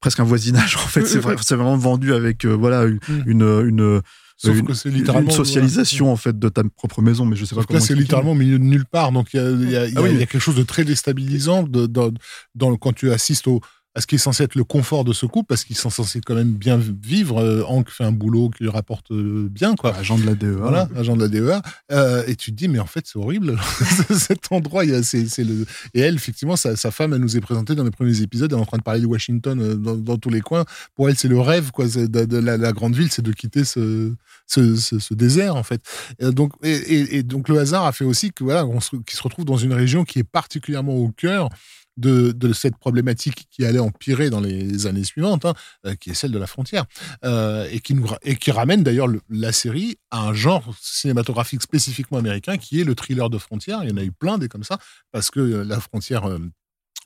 [0.00, 0.76] presque un voisinage.
[0.84, 3.22] En fait, c'est vrai, vraiment vendu avec euh, voilà une, Mm.
[3.26, 4.02] une, une,
[4.38, 7.44] Sauf une- que c'est littéralement une socialisation en fait de ta propre maison, mais je
[7.46, 7.78] sais pas Sauf comment.
[7.78, 9.10] là, c'est littéralement au milieu de nulle part.
[9.12, 10.14] Donc, il y y y Ah oui.
[10.14, 12.10] y a quelque chose de très déstabilisant de- dans,
[12.54, 13.60] dans le- quand tu assistes au,
[13.96, 16.20] à ce qui est censé être le confort de ce couple, parce qu'ils sont censés
[16.20, 17.38] quand même bien vivre.
[17.38, 19.94] Euh, Hank fait un boulot qui lui rapporte euh, bien, quoi.
[19.96, 20.50] Agent de la DEA.
[20.58, 21.62] Voilà, agent de la DEA.
[21.92, 23.58] Euh, et tu te dis, mais en fait, c'est horrible.
[24.10, 25.64] Cet endroit, il y a, c'est, c'est le...
[25.94, 28.58] Et elle, effectivement, sa, sa femme, elle nous est présentée dans les premiers épisodes, elle
[28.58, 30.66] est en train de parler de Washington dans, dans tous les coins.
[30.94, 33.32] Pour elle, c'est le rêve, quoi, c'est de, de la, la grande ville, c'est de
[33.32, 34.12] quitter ce,
[34.46, 35.80] ce, ce, ce désert, en fait.
[36.18, 38.96] Et donc, et, et- et donc, le hasard a fait aussi que, voilà, on se,
[38.96, 41.48] qu'il se retrouve dans une région qui est particulièrement au cœur
[41.96, 45.54] de, cette problématique qui allait empirer dans les années suivantes, hein,
[45.86, 46.84] euh, qui est celle de la frontière,
[47.24, 51.62] euh, et, qui nous, et qui ramène d'ailleurs le- la série à un genre cinématographique
[51.62, 53.80] spécifiquement américain, qui est le thriller de frontière.
[53.82, 54.78] Il y en a eu plein des comme ça,
[55.12, 56.28] parce que euh, la frontière...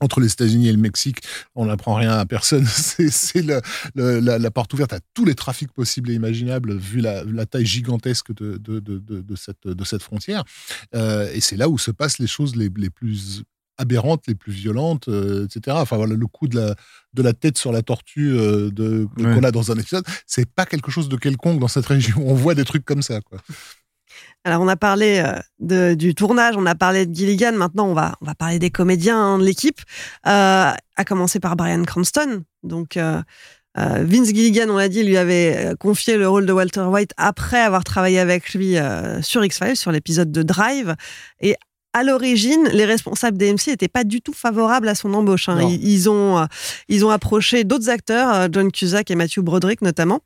[0.01, 1.19] entre les États-Unis et le Mexique,
[1.53, 2.65] on n'apprend rien à personne.
[3.11, 8.33] C'est la, porte ouverte à tous les trafics possibles et imaginables, vu la, taille gigantesque
[8.33, 10.43] de, cette, de cette frontière.
[10.93, 13.43] Et c'est là où se passent les choses les plus
[13.77, 15.77] aberrantes, les plus violentes, euh, etc.
[15.79, 16.75] Enfin voilà, le coup de la,
[17.13, 19.33] de la tête sur la tortue euh, de, Ouais.
[19.35, 22.15] qu'on a dans un épisode, c'est pas quelque chose de quelconque dans cette région.
[22.25, 23.39] On voit des trucs comme ça, quoi.
[24.43, 27.53] Alors, on a parlé euh, de- du tournage, on a parlé de Gilligan.
[27.53, 29.79] Maintenant, on va, on va parler des comédiens hein, de l'équipe.
[30.27, 32.43] Euh, à commencer par Brian Cranston.
[32.63, 32.97] Donc,
[33.75, 37.83] Vince Gilligan, on l'a dit, lui avait confié le rôle de Walter White après avoir
[37.85, 40.95] travaillé avec lui euh, sur X-Files, sur l'épisode de Drive.
[41.39, 41.55] Et
[41.93, 45.49] à l'origine, les responsables d'AMC n'étaient pas du tout favorables à son embauche.
[45.49, 45.59] hein.
[45.69, 46.45] Ils, ils ont, euh,
[46.87, 50.21] ils ont approché d'autres acteurs, euh, John Cusack et Matthew Broderick notamment.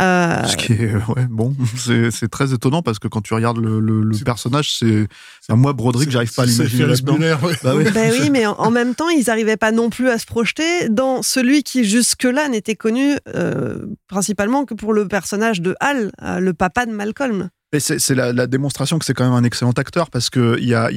[0.00, 3.58] Euh, Ce qui est, ouais, bon, c'est c'est très étonnant parce que quand tu regardes
[3.58, 5.06] le, le- personnage, c'est.
[5.50, 7.16] moi, Broderick, j'arrive pas à l'imaginer là-dedans.
[7.16, 7.54] Ouais.
[7.62, 7.84] Bah oui.
[7.94, 10.88] Ben oui, mais en, en même temps, ils n'arrivaient pas non plus à se projeter
[10.88, 16.40] dans celui qui jusque-là n'était connu euh, principalement que pour le personnage de Hal, euh,
[16.40, 17.50] le papa de Malcolm.
[17.80, 20.74] C'est la, la démonstration que c'est quand même un excellent acteur parce que il y
[20.74, 20.88] a,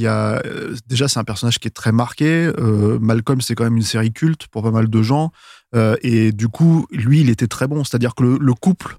[0.45, 2.51] euh, déjà c'est un personnage qui est très marqué.
[2.57, 5.31] Euh, Malcolm c'est quand même une série culte pour pas mal de gens
[5.75, 7.83] Euh, et du coup lui il était très bon.
[7.83, 8.95] C'est-à-dire que le, le couple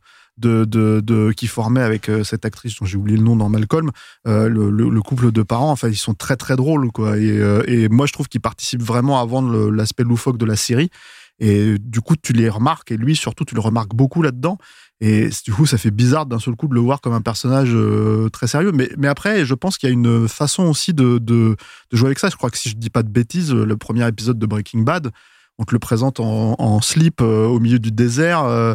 [1.37, 3.91] qui formait avec cette actrice dont j'ai oublié le nom dans Malcolm,
[4.25, 7.19] le, le- le couple de parents, enfin ils sont très très drôles quoi.
[7.19, 10.91] Et, et moi je trouve qu'ils participent vraiment à vendre l'aspect loufoque de la série.
[11.41, 14.59] Et du coup, tu les remarques, et lui surtout, tu le remarques beaucoup là-dedans.
[15.01, 17.71] Et du coup, ça fait bizarre d'un seul coup de le voir comme un personnage
[17.73, 18.73] euh, très sérieux.
[18.73, 21.57] Mais, mais après, je pense qu'il y a une façon aussi de, de,
[21.93, 22.29] jouer avec ça.
[22.29, 25.13] Je crois que si je dis pas de bêtises, le premier épisode de Breaking Bad,
[25.59, 28.75] on te le présente en, en slip euh, au milieu du désert, euh,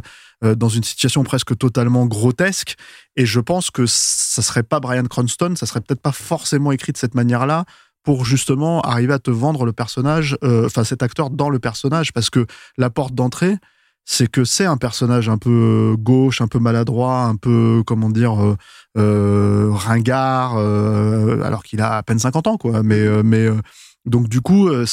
[0.55, 2.75] dans une situation presque totalement grotesque.
[3.15, 6.91] Et je pense que ça serait pas Brian Cranston, ça serait peut-être pas forcément écrit
[6.91, 7.65] de cette manière-là
[8.03, 12.13] pour justement arriver à te vendre le personnage, euh, enfin cet acteur dans le personnage,
[12.13, 12.45] parce que
[12.77, 13.57] la porte d'entrée,
[14.05, 18.43] c'est que c'est un personnage un peu gauche, un peu maladroit, un peu, comment dire,
[18.43, 18.57] euh,
[18.97, 22.83] euh, ringard, euh, alors qu'il a à peine 50 ans, quoi.
[22.83, 23.61] Mais, euh, euh,
[24.05, 24.85] donc, du coup, euh,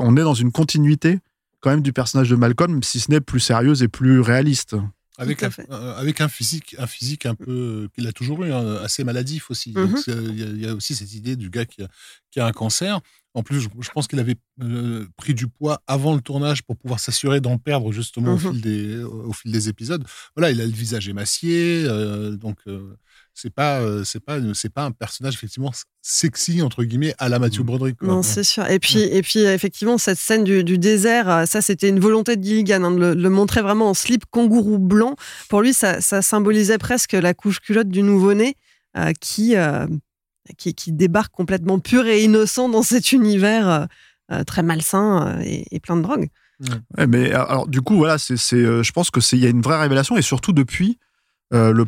[0.00, 1.18] on est dans une continuité
[1.60, 4.76] quand même du personnage de Malcolm, si ce n'est plus sérieuse et plus réaliste.
[5.16, 5.50] Avec un,
[5.96, 7.50] avec un physique, un physique un peu
[7.84, 9.72] euh, qu'il a toujours eu, hein, assez maladif aussi.
[10.04, 11.88] C'est- Il y, a- il y a aussi cette idée du gars qui a,
[12.32, 13.00] qui a un cancer.
[13.34, 16.76] En plus, je, je pense qu'il avait euh, pris du poids avant le tournage pour
[16.76, 18.52] pouvoir s'assurer d'en perdre justement au, Mhm.
[18.52, 20.04] fil des, au fil des épisodes.
[20.36, 22.96] Voilà, il a le visage émacié, euh, donc euh,
[23.34, 27.38] c'est pas, euh, c'est pas, c'est pas un personnage effectivement sexy entre guillemets à la
[27.38, 27.66] Matthew Mhm.
[27.66, 27.96] Broderick.
[27.98, 28.08] quoi.
[28.08, 28.64] Non, c'est sûr.
[28.70, 32.36] Et puis, et puis effectivement, cette scène du, du désert, euh, ça, c'était une volonté
[32.36, 35.16] de Gilligan hein, de le, de le montrer vraiment en slip kangourou blanc.
[35.48, 38.56] Pour lui, ça, ça symbolisait presque la couche culotte du nouveau-né
[38.96, 39.86] euh, qui, euh,
[40.56, 43.84] qui, qui débarque complètement pur et innocent dans cet univers euh,
[44.32, 46.28] euh, très malsain euh, et, et plein de drogue.
[46.96, 49.46] Ouais, mais alors, du coup, voilà, c'est, c'est, euh, je pense que c'est, il y
[49.46, 50.98] a une vraie révélation et surtout depuis,
[51.54, 51.84] euh,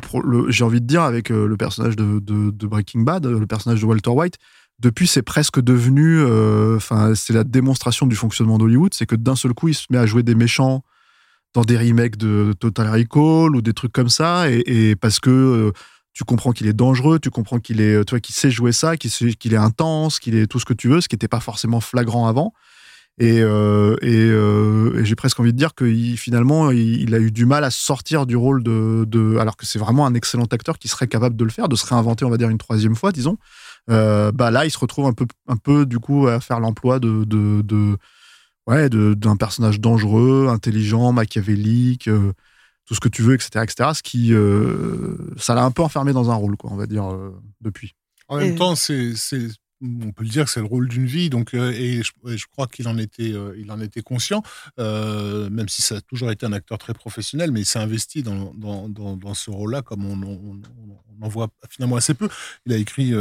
[0.49, 3.85] j'ai envie de dire avec euh, le personnage de, Breaking Bad, euh, le personnage de
[3.85, 4.37] Walter White,
[4.79, 6.21] depuis c'est presque devenu,
[7.15, 10.05] c'est la démonstration du fonctionnement d'Hollywood, c'est que d'un seul coup, il se met à
[10.05, 10.83] jouer des méchants
[11.55, 15.73] dans des remakes de Total Recall ou des trucs comme ça, et, parce que
[16.13, 18.97] tu comprends qu'il est dangereux, tu comprends qu'il est, tu vois, qu'il sait jouer ça,
[18.97, 21.81] qu'il est intense, qu'il est tout ce que tu veux, ce qui n'était pas forcément
[21.81, 22.53] flagrant avant.
[23.19, 27.15] Et, euh, et, euh, et j'ai presque envie de dire que il- finalement, il, il
[27.15, 30.13] a eu du mal à sortir du rôle de, de alors que c'est vraiment un
[30.13, 32.59] excellent acteur qui serait capable de le faire, de se réinventer, on va dire une
[32.59, 33.37] troisième fois, disons.
[33.89, 36.99] Euh, bah là, il se retrouve un peu, un peu du coup à faire l'emploi
[36.99, 37.97] de, de, de
[38.67, 42.33] ouais, de- d'un personnage dangereux, intelligent, machiavélique, euh,
[42.85, 43.89] tout ce que tu veux, etc., etc.
[43.95, 47.11] Ce qui, euh, ça l'a un peu enfermé dans un rôle, quoi, on va dire
[47.11, 47.95] euh, depuis.
[48.27, 49.15] En même temps, c'est,
[49.81, 52.37] on peut le dire que c'est le rôle d'une vie, donc euh, et je, et
[52.37, 54.41] je crois qu'il en était, euh, il en était conscient,
[54.79, 58.23] euh, même si ça a toujours été un acteur très professionnel, mais il s'est investi
[58.23, 60.61] dans, dans, dans, dans ce rôle-là, comme on, on,
[61.21, 62.27] on en voit finalement assez peu.
[62.65, 63.11] Il a écrit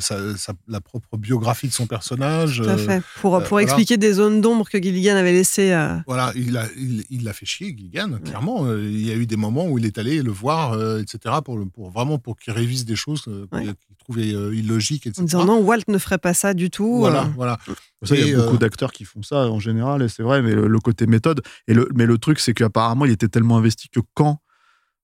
[0.00, 2.58] sa- sa- la propre biographie de son personnage.
[2.62, 3.02] Tout à fait.
[3.20, 3.64] Pour, pour voilà.
[3.64, 5.70] expliquer des zones d'ombre que Gilligan avait laissées.
[6.06, 8.72] Voilà, il a, il, il l'a fait chier, Gilligan, clairement.
[8.76, 11.90] Il y a eu des moments où il est allé le voir, etc., pour, pour
[11.90, 13.66] vraiment pour qu'il révise des choses Ouais.
[14.14, 15.20] Qu'il trouvait euh, illogiques, etc.
[15.22, 16.98] en disant non, Walt ne ferait pas ça du tout.
[16.98, 17.28] Voilà, euh.
[17.36, 17.58] voilà.
[18.02, 20.42] Ça, il y a beaucoup euh, d'acteurs qui font ça en général, et c'est vrai,
[20.42, 21.42] mais le, le côté méthode.
[21.68, 24.40] Et le, mais le truc, c'est qu'apparemment, il était tellement investi que quand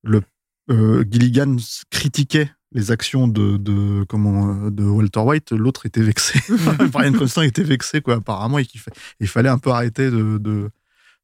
[0.02, 0.22] le,
[0.70, 1.56] euh, Gilligan
[1.90, 6.38] critiquait les actions de, de, comment, de Walter White, l'autre était vexé.
[6.92, 8.90] Brian Cranston était vexé, quoi, apparemment, et qu'il fa-
[9.20, 10.68] il fallait un peu arrêter de, de,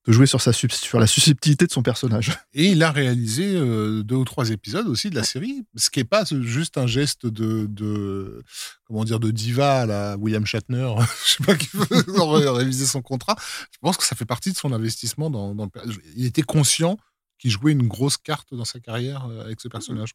[0.07, 2.33] de jouer sur, sa, sub- sur la susceptibilité de son personnage.
[2.55, 6.01] Et il a réalisé euh, deux ou trois épisodes aussi de la série, ce qui
[6.01, 8.43] n'est pas juste un geste de, de
[8.85, 10.93] comment dire de diva à la William Shatner,
[11.27, 11.87] je sais pas qui veut
[12.19, 13.37] ré- réviser son contrat.
[13.71, 16.97] Je pense que ça fait partie de son investissement dans, dans le Il était conscient
[17.39, 20.11] qu'il jouait une grosse carte dans sa carrière euh, avec ce personnage.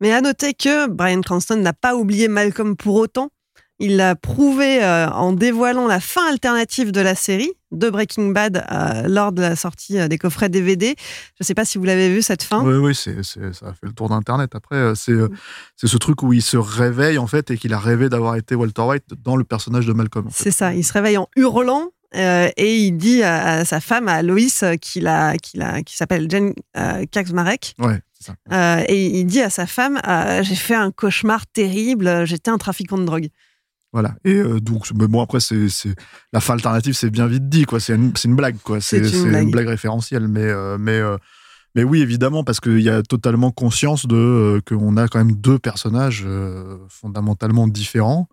[0.00, 3.30] Mais à noter que Brian Cranston n'a pas oublié Malcolm pour autant.
[3.80, 8.64] Il l'a prouvé euh, en dévoilant la fin alternative de la série de Breaking Bad
[8.70, 10.94] euh, lors de la sortie euh, des coffrets DVD.
[10.98, 11.02] Je
[11.40, 12.62] ne sais pas si vous l'avez vu cette fin.
[12.62, 14.54] Oui, oui, ça a fait le tour d'Internet.
[14.54, 15.14] Après, c'est,
[15.76, 18.82] ce truc où il se réveille, en fait, et qu'il a rêvé d'avoir été Walter
[18.82, 20.26] White dans le personnage de Malcolm.
[20.26, 20.44] en fait.
[20.44, 20.74] C'est ça.
[20.74, 24.64] Il se réveille en hurlant euh, et il dit à, à sa femme, à Loïs,
[24.80, 25.00] qui
[25.86, 28.34] s'appelle Jen euh, Kaczmarek, Ouais, ça.
[28.52, 30.00] euh, et il dit à sa femme,
[30.42, 32.26] j'ai fait un cauchemar terrible.
[32.26, 33.28] J'étais un trafiquant de drogue.
[33.92, 34.14] Voilà.
[34.24, 35.66] Et euh, donc, mais bon, après, c'est,
[36.32, 37.80] la fin alternative, c'est bien vite dit, quoi.
[37.80, 38.80] C'est une, une blague, quoi.
[38.80, 39.66] C'est, une blague.
[39.66, 41.16] référentielle, mais, euh, mais, euh,
[41.74, 45.58] mais oui, évidemment, parce qu'il y a totalement conscience de qu'on a quand même deux
[45.58, 46.26] personnages
[46.88, 48.28] fondamentalement différents.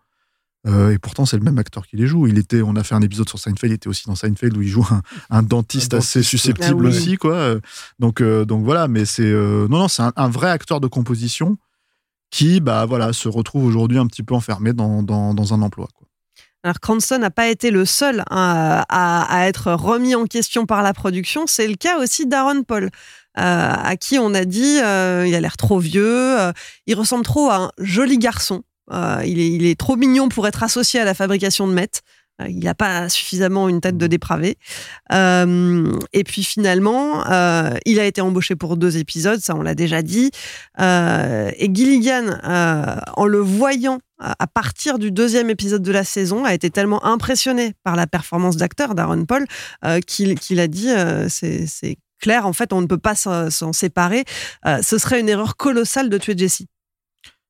[0.92, 2.28] Et pourtant, c'est le même acteur qui les joue.
[2.28, 4.62] Il était, on a fait un épisode sur Seinfeld, il était aussi dans Seinfeld où
[4.62, 6.98] il joue un, un dentiste Un assez susceptible Ah oui.
[6.98, 7.56] aussi, quoi.
[8.00, 11.58] Donc, donc voilà, mais c'est non, non, c'est un, un vrai acteur de composition
[12.30, 15.88] qui, bah voilà, se retrouve aujourd'hui un petit peu enfermé dans, dans, un emploi.
[16.64, 20.84] Alors Cranston n'a pas été le seul hein, à, à être remis en question par
[20.84, 21.46] la production.
[21.48, 22.90] C'est le cas aussi d'Aaron Paul,
[23.38, 26.52] euh, à qui on a dit euh, il a l'air trop vieux, euh,
[26.88, 28.64] il ressemble trop à un joli garçon.
[29.26, 32.04] Il, est, trop mignon pour être associé à la fabrication de meth.
[32.46, 34.58] Il n'a pas suffisamment une tête de dépravé.
[35.12, 39.74] Euh, et puis finalement, euh, il a été embauché pour deux épisodes, ça on l'a
[39.74, 40.32] déjà dit.
[40.80, 46.54] Euh, et Gilligan, en le voyant à partir du deuxième épisode de la saison, a
[46.54, 49.46] été tellement impressionné par la performance d'acteur d'Aaron Paul
[50.06, 50.90] qu'il a dit
[51.30, 54.26] c'est clair, en fait, on ne peut pas s'en séparer.
[54.82, 56.64] Ce serait une erreur colossale de tuer Jesse.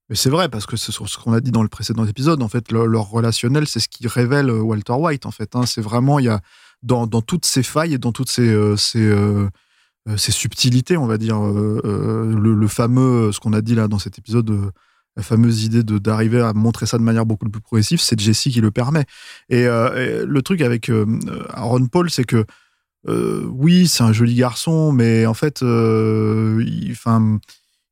[0.10, 2.48] Mais c'est vrai, parce que c'est ce qu'on a dit dans le précédent épisode, en
[2.48, 5.56] fait, le- leur relationnel, c'est ce qui révèle euh, Walter White, en fait.
[5.56, 5.66] hein.
[5.66, 6.42] C'est vraiment, il y a,
[6.82, 12.68] dans, toutes ces failles et dans toutes ces, euh, euh, subtilités, on va dire, le,
[12.68, 14.72] fameux, ce qu'on a dit là dans cet épisode,
[15.18, 18.62] la fameuse idée d'arriver à montrer ça de manière beaucoup plus progressive, c'est Jesse qui
[18.62, 19.06] le permet.
[19.50, 20.90] Et, le truc avec
[21.50, 22.46] Aaron Paul, c'est que
[23.06, 26.96] oui, c'est un joli garçon, mais en fait, il,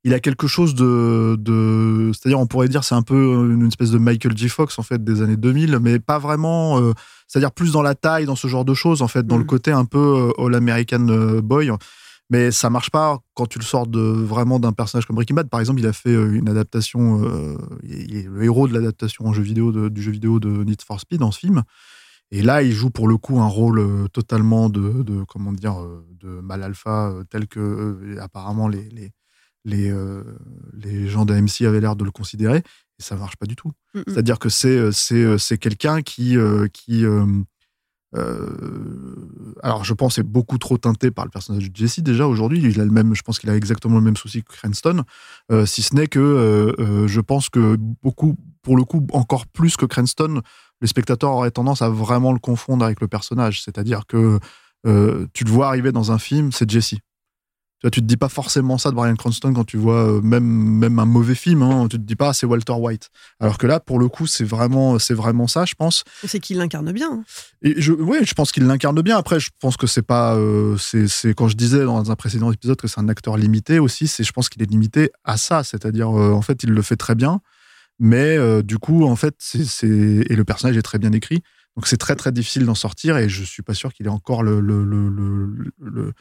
[0.06, 3.90] il a quelque chose de, de c'est-à-dire on pourrait dire c'est un peu une espèce
[3.92, 4.48] de Michael J.
[4.50, 6.80] Fox en fait des années 2000, mais pas vraiment.
[6.80, 6.94] euh,
[7.28, 9.72] c'est-à-dire plus dans la taille, dans ce genre de choses en fait, dans le côté
[9.72, 11.72] un peu euh, All American euh, Boy.
[12.32, 15.48] Mais ça marche pas quand tu le sors de vraiment d'un personnage comme Breaking Bad.
[15.50, 17.24] Par exemple, il a fait une adaptation.
[17.24, 20.64] euh, il est le héros de l'adaptation en jeu vidéo de- du jeu vidéo de
[20.64, 21.62] Need for Speed dans ce film.
[22.32, 25.78] Et là, il joue pour le coup un rôle totalement de, de comment dire
[26.20, 29.12] de mal alpha tel que euh, apparemment les les
[29.66, 30.24] les, euh,
[30.74, 32.64] les gens d'AMC avaient l'air de le considérer.
[33.00, 33.72] Et ça marche pas du tout.
[33.94, 34.04] Mm, mm.
[34.08, 37.04] C'est-à-dire que c'est euh, c'est euh, c'est quelqu'un qui euh, qui
[39.62, 42.80] alors je pense est beaucoup trop teinté par le personnage de Jesse déjà aujourd'hui il
[42.80, 45.04] a le même je pense qu'il a exactement le même souci que Cranston
[45.66, 46.74] si ce n'est que
[47.08, 50.42] je pense que beaucoup pour le coup encore plus que Cranston
[50.80, 54.40] les spectateurs auraient tendance à vraiment le confondre avec le personnage c'est-à-dire que
[54.88, 56.96] euh, tu le vois arriver dans un film c'est Jesse
[57.86, 60.44] vois, tu te dis pas forcément ça de Brian Cranston quand tu vois euh, même,
[60.44, 61.62] même un mauvais film.
[61.62, 63.10] Hein, tu te dis pas, ah, c'est Walter White.
[63.40, 66.04] Alors que là, pour le coup, c'est vraiment, c'est vraiment ça, je pense.
[66.26, 67.12] C'est qu'il l'incarne bien.
[67.12, 67.24] hein.
[67.62, 69.18] Et je, pense qu'il l'incarne bien.
[69.18, 70.36] Après, je pense que c'est pas.
[70.36, 73.80] euh, c'est, c'est quand je disais dans un précédent épisode que c'est un acteur limité
[73.80, 74.08] aussi.
[74.08, 75.64] C'est, je pense qu'il est limité à ça.
[75.64, 77.42] C'est-à-dire, euh, en fait, il le fait très bien,
[78.00, 81.42] mais euh, du coup, en fait, c'est, c'est et le personnage est très bien écrit.
[81.76, 84.44] Donc c'est très très difficile d'en sortir et je suis pas sûr qu'il ait encore
[84.44, 86.14] le le, le, le,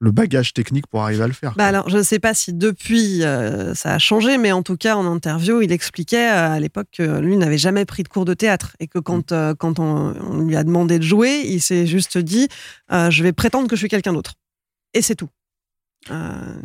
[0.00, 1.54] le- bagage technique pour arriver à le faire.
[1.56, 4.76] Bah alors, je ne sais pas si depuis euh, ça a changé, mais en tout
[4.76, 8.24] cas, en interview, il expliquait euh, à l'époque que lui n'avait jamais pris de cours
[8.24, 11.60] de théâtre et que quand, euh, quand on, on lui a demandé de jouer, il
[11.60, 12.48] s'est juste dit
[12.90, 14.34] Je vais prétendre que je suis quelqu'un d'autre.
[14.94, 15.28] Et c'est tout.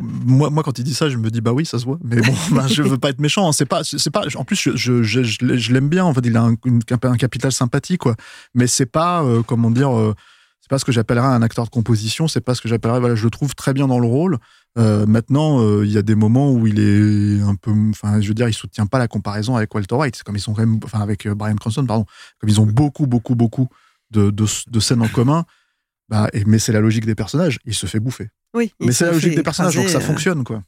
[0.00, 1.98] Moi, moi, quand il dit ça, je me dis bah oui, ça se voit.
[2.02, 3.48] Mais bon, bah, je veux pas être méchant.
[3.48, 3.52] hein.
[3.52, 4.24] C'est pas, c'est pas.
[4.36, 6.04] En plus, je, je, je, je l'ai- je l'aime bien.
[6.04, 6.54] En fait, il a un,
[7.02, 8.16] un capital sympathie, quoi.
[8.54, 9.90] Mais c'est pas, comment dire,
[10.66, 12.26] c'est pas ce que j'appellerais un acteur de composition.
[12.26, 12.98] C'est pas ce que j'appellerais.
[12.98, 14.38] Voilà, je le trouve très bien dans le rôle.
[14.78, 18.26] Euh, maintenant, euh, il y a des moments où il est un peu, enfin, je
[18.26, 20.16] veux dire, il soutient pas la comparaison avec Walter White.
[20.16, 22.04] C'est comme ils sont quand même, enfin, avec euh, Brian Cranston, pardon,
[22.40, 23.68] comme ils ont beaucoup, beaucoup, beaucoup
[24.10, 25.44] de, de, de scènes en commun.
[26.08, 27.60] Bah, et- mais c'est la logique des personnages.
[27.64, 28.28] Il se fait bouffer.
[28.52, 30.64] oui, Mais c'est la logique des personnages, donc ça fonctionne, quoi.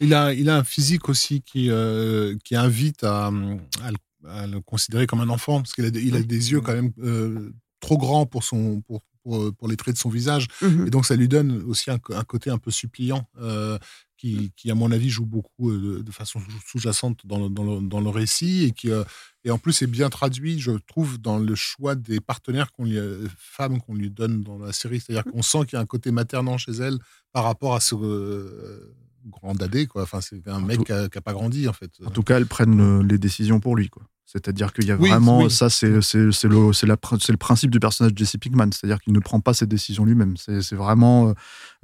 [0.00, 4.46] Il a, il a un physique aussi qui, euh, qui invite à, à le, à
[4.46, 6.92] le considérer comme un enfant, parce qu'il a, des- il a des yeux quand même
[7.02, 10.46] euh, trop grands pour, son, pour, pour, pour les traits de son visage.
[10.62, 10.86] mhm.
[10.86, 13.76] Et donc, ça lui donne aussi un, un côté un peu suppliant, euh,
[14.16, 17.86] qui, qui, à mon avis, joue beaucoup euh, de, façon sous-jacente dans le, dans, le,
[17.86, 19.02] dans le récit, et qui, euh,
[19.44, 22.98] et en plus, est bien traduit, je trouve, dans le choix des partenaires qu'on lui,
[22.98, 25.00] euh, femmes qu'on lui donne dans la série.
[25.00, 26.98] C'est-à-dire qu'on sent qu'il y a un côté maternant chez elle
[27.32, 28.94] par rapport à ce euh,
[29.26, 30.02] grand dadé, quoi.
[30.04, 31.90] Enfin, c'est un mec tout- qui n'a pas grandi, en fait.
[32.04, 33.88] En tout cas, elles prennent euh, les décisions pour lui.
[33.88, 34.04] quoi.
[34.26, 35.50] C'est-à-dire qu'il y a Oui, vraiment, oui.
[35.50, 39.54] ça c'est le, le principe du personnage de Jesse Pinkman, c'est-à-dire qu'il ne prend pas
[39.54, 40.36] ses décisions lui-même.
[40.36, 41.32] C'est vraiment, euh,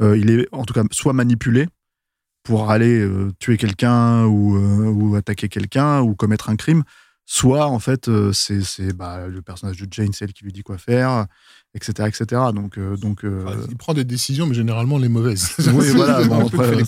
[0.03, 1.69] euh, il est en tout cas soit manipulé
[2.43, 6.83] pour aller euh, tuer quelqu'un ou, euh, ou attaquer quelqu'un ou commettre un crime,
[7.27, 10.79] soit en fait c'est bah, le personnage de Jane, c'est elle qui lui dit quoi
[10.79, 11.27] faire,
[11.75, 12.09] etc.
[12.09, 12.43] etc.
[12.53, 15.55] Donc, donc Enfin, il prend des décisions, mais généralement les mauvaises.
[15.73, 16.83] Oui, voilà, bon, après,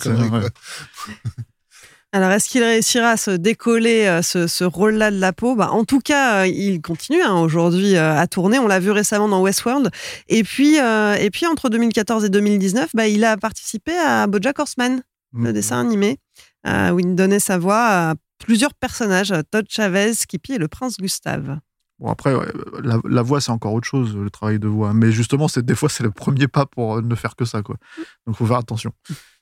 [2.15, 5.53] Alors, est-ce qu'il réussira à se décoller euh, ce, ce rôle-là de la peau?
[5.57, 8.57] Bah, En tout cas, euh, il continue hein, aujourd'hui euh, à tourner.
[8.57, 9.91] On l'a vu récemment dans Westworld.
[10.29, 15.01] Et puis, et puis entre 2014 et 2019, bah, il a participé à BoJack Horseman,
[15.33, 16.17] le mm, dessin animé,
[16.65, 21.59] où il donnait sa voix à plusieurs personnages, Todd Chavez, Skippy et le prince Gustave.
[21.99, 22.47] Bon après, ouais,
[22.81, 24.93] la, la voix c'est encore autre chose, le travail de voix.
[24.93, 27.75] Mais justement, c'est des fois c'est le premier pas pour ne faire que ça, quoi.
[28.25, 28.93] Donc faut faire attention.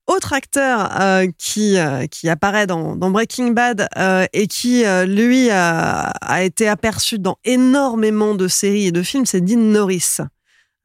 [0.05, 6.13] Autre acteur euh, qui, euh, qui apparaît dans, Breaking Bad euh, et qui, lui, a,
[6.43, 10.17] été aperçu dans énormément de séries et de films, c'est Dean Norris.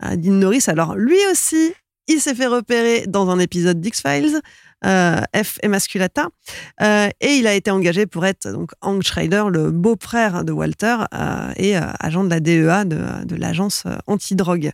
[0.00, 1.74] Dean Norris, alors lui aussi,
[2.06, 4.40] il s'est fait repérer dans un épisode d'X-Files,
[4.84, 6.28] F Emasculata,
[6.82, 10.96] euh, et il a été engagé pour être donc Hank Schrader, le beau-frère de Walter
[11.14, 14.70] euh, et euh, agent de la DEA, de, de l'agence euh, antidrogue.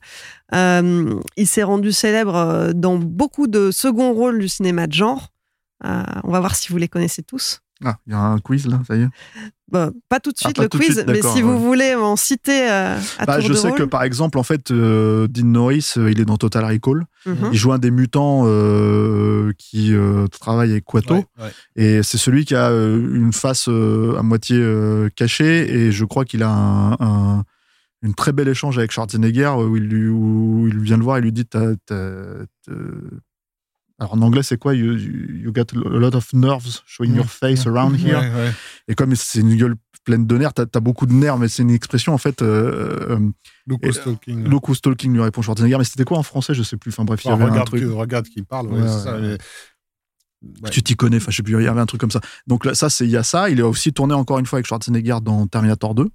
[0.55, 5.29] Euh, il s'est rendu célèbre euh, dans beaucoup de seconds rôles du cinéma de genre.
[5.85, 7.61] Euh, on va voir si vous les connaissez tous.
[7.85, 9.09] Ah, il y a un quiz là, ça y est.
[9.71, 12.71] Bon, pas tout de Ah, suite le quiz, suite, mais si vous voulez m'en citer
[12.71, 13.79] euh, à Bah, tour je de sais rôle.
[13.79, 17.05] que par exemple, en fait, euh, Dean Norris, euh, il est dans Total Recall.
[17.27, 17.49] Mhm.
[17.53, 21.15] Il joue un des mutants euh, qui euh, travaille avec Quato.
[21.15, 21.51] Ouais, ouais.
[21.77, 25.71] Et c'est celui qui a euh, une face euh, à moitié euh, cachée.
[25.75, 27.45] Et je crois qu'il a un, un-
[28.03, 31.21] une très belle échange avec Schwarzenegger où il, lui, où il vient le voir et
[31.23, 31.73] lui dit t'as-
[34.01, 34.75] Alors en anglais, c'est quoi?
[34.75, 38.17] You, you- got a lot of nerves showing your face around here.
[38.19, 38.53] Ouais, ouais.
[38.89, 41.63] Et comme c'est une gueule pleine de nerfs, t'as as beaucoup de nerfs, mais c'est
[41.63, 42.43] une expression en fait.
[42.43, 43.31] Euh, euh,
[43.67, 44.45] Loco Stalking.
[44.49, 46.55] Loco Stalking lui répond Schwarzenegger, mais c'était quoi en français?
[46.55, 46.91] Je sais plus.
[46.91, 47.81] Enfin bref, il y avait un truc.
[47.83, 48.67] que- regarde qui parle.
[48.69, 49.39] ouais, ça, mais-
[50.63, 50.69] Ouais.
[50.71, 52.21] Tu t'y connais, enfin je sais plus, il y avait un truc comme ça.
[52.47, 53.49] Donc là, ça, c'est il y a ça.
[53.49, 56.11] Il a aussi tourné encore une fois avec Schwarzenegger dans Terminator 2.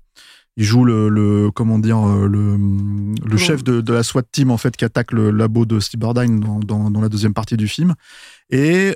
[0.62, 4.52] Il joue le, le comment dire euh, le, le chef de, de la SWAT team
[4.52, 7.70] en fait qui attaque le labo de Cyberdyne dans, dans, dans la deuxième partie du
[7.70, 7.94] film.
[8.50, 8.94] Et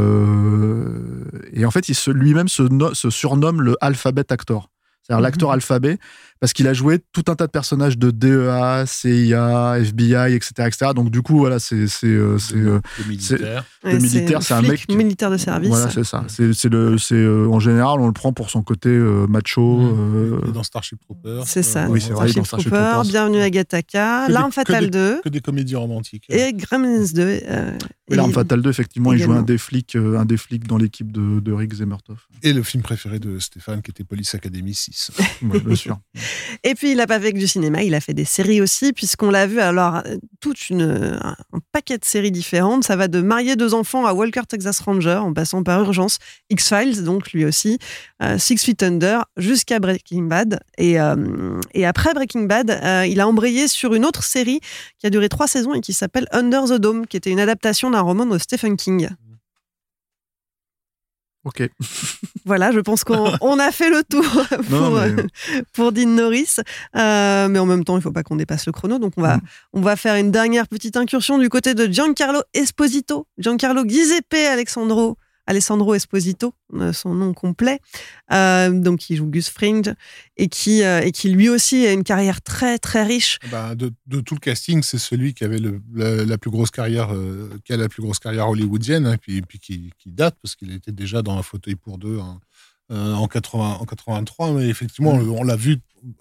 [0.00, 4.68] euh, et en fait, il se lui-même se, no- se surnomme le alphabet actor.
[5.02, 5.98] C'est-à-dire l'acteur alphabet,
[6.40, 10.52] parce qu'il a joué tout un tas de personnages de DEA, CIA, FBI, etc.
[10.66, 10.90] etc.
[10.94, 13.64] Donc du coup, voilà, c'est c'est euh, c'est, euh, militaire.
[13.84, 15.68] le militaire, c'est un mec militaire de service.
[15.68, 16.24] voilà, c'est ça.
[16.28, 19.80] C'est c'est le, c'est euh, en général, on le prend pour son côté euh, macho.
[20.48, 21.46] Et dans Starship Troopers.
[21.46, 21.88] C'est ça.
[21.88, 23.04] Oui, c'est vrai, Starship dans Starship Troopers.
[23.04, 26.24] Bienvenue à Gattaca, L'arme fatale des- 2 Que des comédies romantiques.
[26.30, 27.20] et Gremlins 2.
[27.22, 27.72] euh,
[28.10, 30.78] oui, L'Arme Fatale 2, effectivement, il joue un des flics, euh, un des flics dans
[30.78, 32.26] l'équipe de, de Rick Zemmertoff.
[32.42, 35.12] Et le film préféré de Stéphane, qui était Police Academy 6.
[35.42, 35.98] Ouais, bien sûr.
[36.64, 38.92] Et puis, il n'a pas fait que du cinéma, il a fait des séries aussi,
[38.92, 42.84] puisqu'on l'a vu alors euh, toute une, un, un paquet de séries différentes.
[42.84, 46.18] Ça va de marier deux enfants à Walker Texas Ranger, en passant par Urgence,
[46.50, 47.78] X-Files, donc lui aussi,
[48.22, 50.60] euh, Six Feet Under, jusqu'à Breaking Bad.
[50.78, 54.60] Et, euh, après Breaking Bad, euh, il a embrayé sur une autre série
[54.98, 57.90] qui a duré trois saisons et qui s'appelle Under the Dome, qui était une adaptation
[57.90, 59.08] d'un roman de Stephen King.
[61.44, 61.68] Ok.
[62.46, 64.24] Voilà, je pense qu'on on a fait le tour
[64.68, 66.56] pour, Non, mais- euh, pour Dean Norris.
[66.96, 68.98] Euh, mais en même temps, il faut pas qu'on dépasse le chrono.
[68.98, 69.40] Donc, on va, Mm.
[69.74, 73.26] on va faire une dernière petite incursion du côté de Giancarlo Esposito.
[73.38, 75.16] Giancarlo Giuseppe Alessandro,
[75.46, 77.80] Alessandro Esposito, euh, son nom complet.
[78.32, 79.94] Euh, donc, qui joue Gus Fring
[80.36, 83.38] et qui, euh, et qui lui aussi a une carrière très, très riche.
[83.50, 85.60] Bah, de, tout le casting, c'est celui qui avait
[85.94, 87.14] la, plus grosse carrière,
[87.64, 91.22] qui a la plus grosse carrière hollywoodienne, hein, puis, qui date parce qu'il était déjà
[91.22, 92.40] dans un fauteuil pour deux hein,
[92.90, 94.52] euh, en, 80, en 83.
[94.52, 95.78] Mais effectivement, on l'a vu.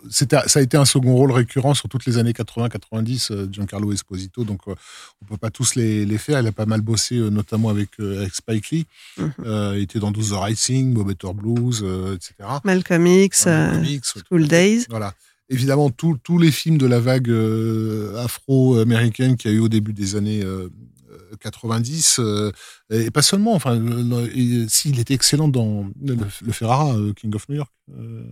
[0.10, 3.94] C'était, ça a été un second rôle récurrent sur toutes les années 80-90, euh, Giancarlo
[3.94, 4.44] Esposito.
[4.44, 4.76] Donc, euh,
[5.22, 6.42] on peut pas tous les, les faire.
[6.42, 8.86] Il a pas mal bossé, euh, notamment avec, avec Spike Lee.
[9.18, 9.34] Mhm.
[9.76, 12.34] Il était dans 12 The Right Thing, Bob Better Blues, etc.
[12.66, 14.86] Malcolm X, ouais, School Days.
[14.90, 15.14] voilà.
[15.52, 19.94] Évidemment, tous les films de la vague euh, afro-américaine qu'il y a eu au début
[19.94, 20.70] des années euh,
[21.42, 22.52] 90, euh,
[22.90, 26.96] et pas seulement, enfin, le- le- et- si, il était excellent dans le, le Ferrara,
[26.96, 27.72] euh, King of New York.
[27.98, 28.24] euh,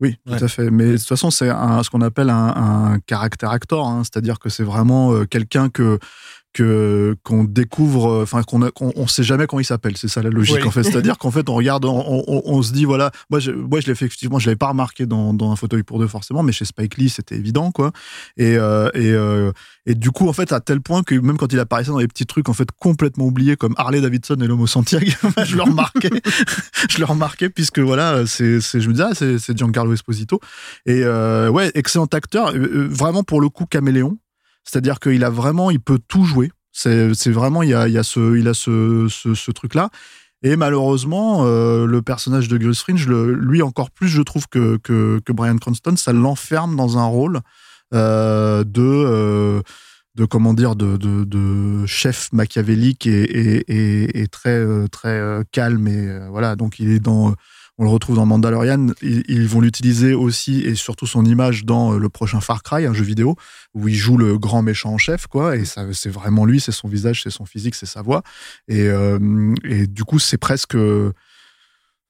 [0.00, 0.36] Oui, Ouais.
[0.38, 0.70] tout à fait.
[0.70, 2.48] Mais de toute façon, c'est ce qu'on appelle un,
[2.94, 4.02] un caractère actor, hein.
[4.04, 5.98] c'est-à-dire que c'est vraiment euh, quelqu'un que
[6.54, 9.96] que qu'on découvre, enfin qu'on qu'on on sait jamais comment il s'appelle.
[9.98, 10.66] C'est ça la logique Oui.
[10.66, 10.82] en fait.
[10.84, 13.86] C'est-à-dire qu'en fait, on regarde, on, on- on se dit voilà, moi je, moi je
[13.88, 16.52] l'ai fait effectivement, je l'avais pas remarqué dans, dans un fauteuil pour deux forcément, mais
[16.52, 17.92] chez Spike Lee c'était évident quoi.
[18.36, 19.52] Et euh, et euh,
[19.86, 22.08] et du coup en fait à tel point que même quand il apparaissait dans les
[22.08, 25.10] petits trucs en fait complètement oubliés comme Harley Davidson et l'Homo Santiago,
[25.44, 26.10] je le remarquais,
[26.88, 30.40] je le remarquais puisque voilà c'est c'est je me disais ah, c'est c'est Giancarlo Esposito
[30.86, 34.16] et euh, ouais excellent acteur euh, euh, vraiment pour le coup caméléon
[34.64, 36.50] c'est-à-dire qu'il a vraiment il peut tout jouer.
[36.72, 39.90] C'est vraiment il a ce il a ce ce, ce truc là
[40.42, 44.76] et malheureusement euh, le personnage de Gus Fring le- lui encore plus je trouve que
[44.78, 47.40] que, Brian Cranston ça l'enferme dans un rôle
[47.94, 49.62] euh, de euh,
[50.16, 56.54] de comment dire de, de, chef machiavélique et, et, et, très très calme et voilà.
[56.54, 57.34] Donc il est dans
[57.78, 61.94] on le retrouve dans Mandalorian ils, ils vont l'utiliser aussi et surtout son image dans
[61.94, 63.36] euh, le prochain Far Cry un jeu vidéo
[63.74, 66.72] où il joue le grand méchant en chef quoi et ça c'est vraiment lui c'est
[66.72, 68.22] son visage c'est son physique c'est sa voix
[68.68, 70.76] et, euh, et du coup c'est presque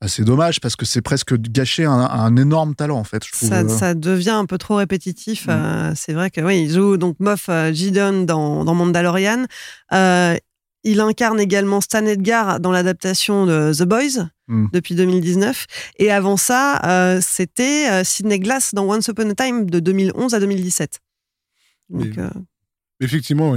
[0.08, 3.48] c'est dommage parce que c'est presque gâcher un, un énorme talent en fait je trouve
[3.48, 3.68] Ça, euh.
[3.68, 5.46] ça devient un peu trop répétitif.
[5.46, 5.50] Mm.
[5.50, 9.44] euh, c'est vrai que oui, il joue donc Moff euh, Gideon dans, dans Mandalorian.
[9.92, 10.36] Euh,
[10.82, 14.66] il incarne également Stan Edgar dans l'adaptation de The Boys Mm.
[14.72, 15.66] depuis 2019.
[15.98, 20.34] Et avant ça, euh, c'était euh, Sidney Glass dans Once Upon a Time de 2011
[20.34, 21.00] à 2017.
[21.90, 22.28] Donc, Mais- euh,
[23.00, 23.56] Effectivement,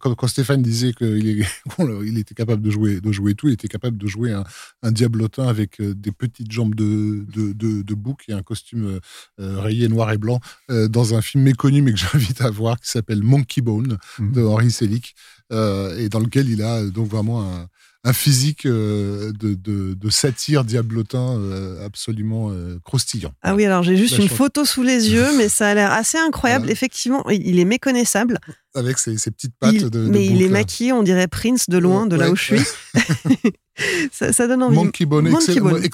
[0.00, 1.46] quand, quand Stéphane disait qu'il
[2.04, 4.44] il était capable de jouer, de jouer tout, il était capable de jouer un,
[4.82, 8.98] un diablotin avec des petites jambes de, de, de, de bouc et un costume
[9.38, 13.22] rayé noir et blanc dans un film méconnu mais que j'invite à voir qui s'appelle
[13.22, 14.32] Monkey Bone Mhm.
[14.32, 15.14] de Henri Selick
[15.52, 17.68] et dans lequel il a donc vraiment un,
[18.06, 23.32] un physique euh, de, de, de satire diablotin euh, absolument euh, croustillant.
[23.42, 26.18] Ah oui, alors j'ai juste une photo sous les yeux, mais ça a l'air assez
[26.18, 26.64] incroyable.
[26.64, 26.72] Voilà.
[26.72, 28.38] Effectivement, il est méconnaissable.
[28.74, 31.70] Avec ses, ses petites pattes Il- de, de mais il est maquillé, on dirait Prince
[31.70, 32.60] de loin, de là où je suis.
[34.12, 34.76] ça, ça donne envie.
[34.76, 35.34] Monkey Bone,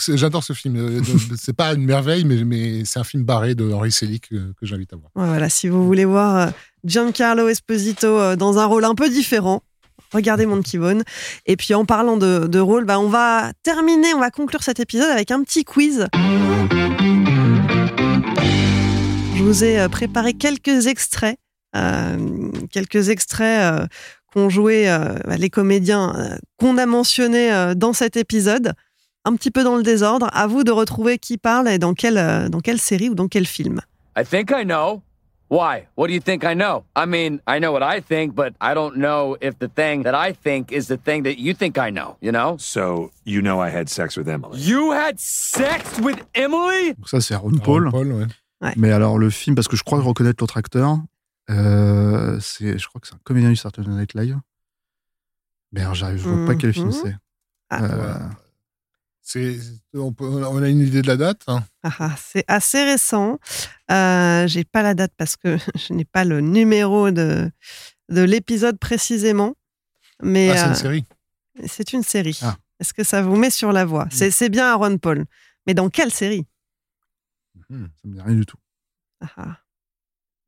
[0.09, 0.77] j'adore ce film.
[0.77, 1.01] Euh,
[1.37, 4.67] C'est pas une merveille, mais, mais c'est un film barré de Henri Selick que, que
[4.67, 5.11] j'invite à voir.
[5.15, 6.53] Voilà, si vous voulez voir
[6.85, 9.63] Giancarlo Esposito dans un rôle un peu différent,
[10.13, 11.03] regardez Monkey Bone.
[11.47, 15.11] Et puis en parlant de, rôle, bah, on va terminer, on va conclure cet épisode
[15.11, 16.07] avec un petit quiz.
[19.37, 21.39] Je vous ai euh, préparé quelques extraits,
[21.75, 23.87] euh, quelques extraits euh,
[24.33, 24.87] qu'ont joué
[25.27, 28.75] bah, les comédiens qu'on a mentionnés dans cet épisode.
[29.25, 30.29] Un petit peu dans le désordre.
[30.33, 33.45] À vous de retrouver qui parle et dans quelle, dans quelle série ou dans quel
[33.45, 33.81] film.
[34.17, 35.03] I think I know.
[35.51, 35.89] Why?
[35.97, 36.85] What do you think I know?
[36.95, 40.15] I mean, I know what I think, but I don't know if the thing that
[40.15, 42.57] I think is the thing that you think I know, you know?
[42.59, 44.61] So, you know I had sex with Emily.
[44.61, 46.95] You had sex with Emily?
[46.95, 48.75] donc ça c'est Ron Paul Paul, ouais.
[48.77, 50.99] Mais alors le film, parce que je crois reconnaître l'autre acteur,
[51.51, 54.39] euh, c'est, je crois que c'est un comédien du Saturday Night Live.
[55.73, 57.17] Mais alors j'arrive, je vois pas quel film c'est.
[57.71, 57.83] Ah.
[57.83, 58.50] Euh, C'est,
[59.95, 63.39] on, peut- on a une idée de la date hein Ah, ah, c'est assez récent.
[63.91, 67.51] Euh, j'ai pas la date parce que je n'ai pas le numéro de,
[68.09, 69.55] de l'épisode précisément.
[70.23, 71.05] Mais Ah, c'est une euh, série.
[71.67, 72.39] c'est une série.
[72.43, 72.57] Ah.
[72.81, 74.07] Est-ce que ça vous met sur la voie?
[74.11, 75.25] C'est, c'est bien Aaron Paul.
[75.67, 76.47] Mais dans quelle série?
[77.55, 78.57] Ça me dit rien du tout.
[79.21, 79.57] Ah, ah.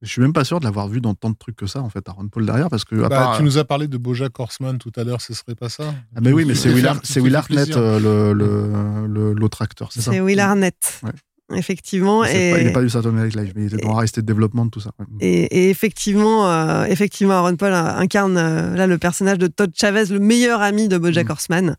[0.03, 1.89] Je suis même pas sûr de l'avoir vu dans tant de trucs que ça, en
[1.89, 2.97] fait, Aaron Paul derrière, parce que.
[2.97, 5.55] à Bah, part- tu nous as parlé de Bojack Horseman tout à l'heure, ce serait
[5.55, 5.95] pas ça?
[6.17, 7.79] Ah, mais oui, mais c'est Will, Ar- Will Hartnett, plaisir.
[7.79, 10.11] euh, le- le- le- l'autre acteur, c'est ça?
[10.11, 11.01] C'est Will Arnett.
[11.05, 11.11] Ouais.
[11.55, 12.23] Effectivement.
[12.23, 14.81] Pas- Il n'est pas du Saturday Night Live, mais il était dans Arrested Development, tout
[14.81, 14.91] ça.
[15.21, 19.71] et, et effectivement, euh, effectivement, Aaron Paul euh, incarne euh, là le personnage de Todd
[19.75, 21.31] Chavez, le meilleur ami de BoJack Mm.
[21.31, 21.77] Horseman.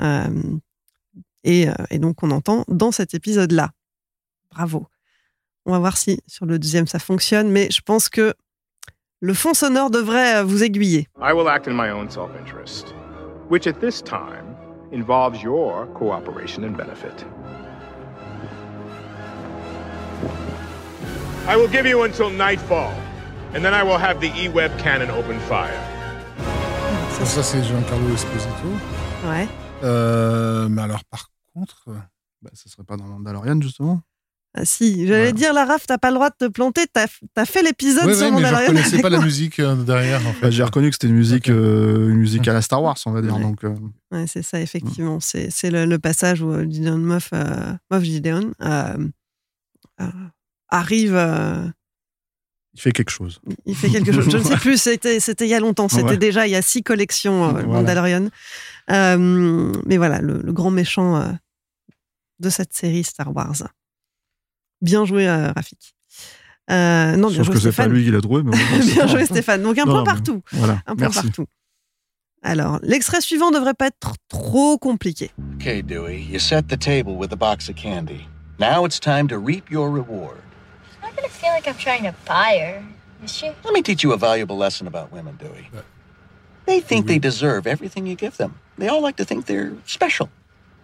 [0.00, 0.24] Euh,
[1.44, 3.70] et, euh, et donc, on entend dans cet épisode-là.
[4.52, 4.86] Bravo.
[5.66, 8.34] On va voir si sur le deuxième ça fonctionne, mais je pense que
[9.20, 11.08] le fond sonore devrait euh, vous aiguiller.
[11.20, 12.94] I will act in my own self interest,
[13.50, 14.54] which at this time
[14.92, 17.24] involves your cooperation and benefit.
[21.48, 22.92] I will give you until nightfall,
[23.54, 25.80] and then I will have the E Web cannon open fire.
[27.18, 28.68] Ça, ça, c'est Giancarlo Esposito.
[29.26, 29.48] Ouais.
[29.82, 31.88] Euh, mais alors, par contre,
[32.42, 34.02] Bah, ce serait pas dans Mandalorian, justement
[34.58, 35.32] Ah, si, j'allais Voilà.
[35.32, 38.14] dire, la RAF, t'as pas le droit de te planter, t'as as fait l'épisode ouais,
[38.14, 40.26] sur ouais, mais je avec pas la musique euh, derrière.
[40.26, 40.40] En fait.
[40.40, 43.10] Bah, J'ai reconnu que c'était une musique, euh, une musique à la Star Wars, on
[43.12, 43.34] va dire.
[43.36, 43.42] Ouais.
[43.42, 43.74] Donc, euh,
[44.12, 45.20] Ouais, c'est ça, effectivement.
[45.20, 48.96] C'est c'est le, le passage où Gideon Moff, euh, Moff Gideon euh,
[50.00, 50.06] euh,
[50.68, 51.66] arrive, euh,
[52.74, 53.40] il fait quelque chose.
[53.66, 54.28] il fait quelque chose.
[54.30, 55.88] Je ne sais plus, c'était c'était il y a longtemps.
[55.88, 56.16] C'était Ouais.
[56.18, 57.66] déjà il y a six collections euh, Voilà.
[57.66, 58.28] Mandalorian.
[58.90, 61.28] Euh, mais voilà, le, le grand méchant euh,
[62.38, 63.56] de cette série Star Wars.
[64.80, 65.94] Bien joué, euh, Rafik.
[66.70, 68.42] Euh, non, bien Sauf joué, que c'est pas lui qui l'a trouvé.
[68.42, 68.56] Mais bon,
[68.94, 69.24] bien joué.
[69.26, 69.62] Stéphane.
[69.62, 70.42] Donc un Non, point partout.
[70.52, 71.22] Voilà, Un point merci.
[71.22, 71.46] partout.
[72.42, 75.30] Alors, l'extrait suivant devrait pas être trop compliqué.
[75.56, 78.28] Okay, Dewey, you set the table with a box of candy.
[78.58, 80.38] Now it's time to reap your reward.
[80.90, 82.82] She's not gonna feel like I'm trying to buy her,
[83.24, 83.46] is she?
[83.64, 85.68] Let me teach you a valuable lesson about women, Dewey.
[86.66, 88.54] They think they deserve everything you give them.
[88.78, 90.28] They all like to think they're special,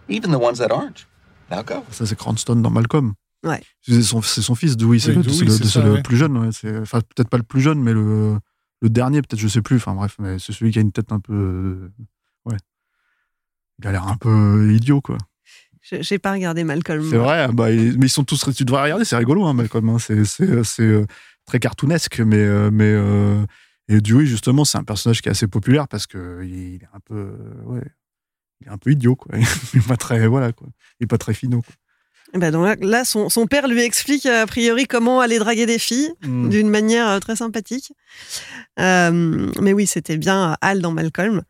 [0.07, 1.05] even the ones that aren't.
[1.51, 1.83] Now go.
[1.91, 3.15] Ça, c'est Cranston dans Malcolm.
[3.43, 3.61] Ouais.
[3.81, 4.99] C'est son, fils, Dewey.
[4.99, 6.01] C'est Oui, le, ça, ouais.
[6.01, 6.37] plus jeune.
[6.37, 6.49] ouais.
[6.81, 8.37] Enfin, peut-être pas le plus jeune, mais le,
[8.81, 9.75] le dernier, peut-être, je sais plus.
[9.77, 11.33] Enfin, bref, mais c'est celui qui a une tête un peu.
[11.33, 11.91] euh,
[12.45, 12.57] Ouais.
[13.79, 15.17] Il a l'air un peu idiot, quoi.
[15.81, 17.03] Je- J'ai pas regardé Malcolm.
[17.09, 18.49] C'est vrai, bah, il- mais ils sont tous.
[18.55, 19.89] Tu devrais regarder, c'est rigolo, hein, Malcolm.
[19.89, 19.99] hein.
[19.99, 20.43] C'est c'est,
[20.81, 21.05] euh,
[21.45, 22.37] très cartoonesque, mais.
[22.37, 23.45] euh, mais euh,
[23.89, 26.99] et Dewey, justement, c'est un personnage qui est assez populaire parce que il est un
[27.01, 27.15] peu.
[27.15, 27.83] euh, Ouais.
[28.61, 29.35] Il est un peu idiot, quoi.
[29.73, 30.25] Il est pas très.
[30.27, 30.69] Voilà, quoi.
[31.01, 31.73] Il est pas très finot, quoi.
[32.35, 35.65] Ben donc là, là, son, son père lui explique euh, a priori comment aller draguer
[35.67, 36.49] des filles Mm.
[36.49, 37.91] d'une manière euh, très sympathique.
[38.79, 41.43] Euh, mais oui, c'était bien euh, Hal dans Malcolm.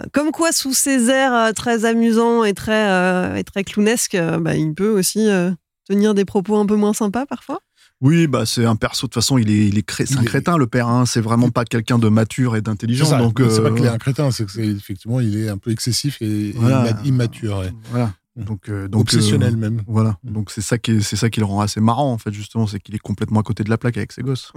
[0.00, 4.14] Euh, Comme quoi, sous ses airs euh, très amusants et très, euh, et très clownesques,
[4.14, 5.50] euh, bah, il peut aussi euh,
[5.88, 7.60] tenir des propos un peu moins sympas parfois.
[8.02, 9.06] Oui, bah c'est un perso.
[9.06, 10.86] De toute façon, il est, il est, cré- c'est un Il est- crétin, le père.
[10.88, 11.06] Hein.
[11.06, 13.06] C'est vraiment pas quelqu'un de mature et C'est d'intelligent.
[13.06, 15.48] ça, Donc, c'est pas euh, qu'il est un crétin, c'est que c'est effectivement il est
[15.48, 16.90] un peu excessif et, Voilà.
[17.06, 17.72] immature, ouais.
[17.90, 18.12] Voilà.
[18.36, 19.82] Donc, euh, donc obsessionnel euh, même.
[19.86, 20.18] Voilà.
[20.22, 22.66] Donc c'est ça qui est, c'est ça qui le rend assez marrant en fait justement,
[22.66, 24.52] c'est qu'il est complètement à côté de la plaque avec ses gosses.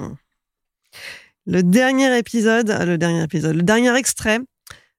[1.46, 4.40] Le dernier épisode, le dernier épisode, le dernier extrait,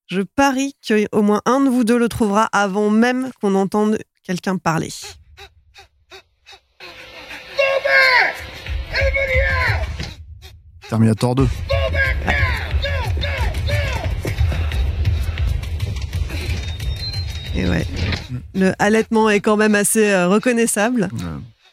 [0.07, 4.57] je parie qu'au moins un de vous deux le trouvera avant même qu'on entende quelqu'un
[4.57, 4.91] parler.
[10.89, 11.49] Terminator 2.
[17.55, 17.87] Et ouais,
[18.55, 21.09] le halètement est quand même assez euh, reconnaissable.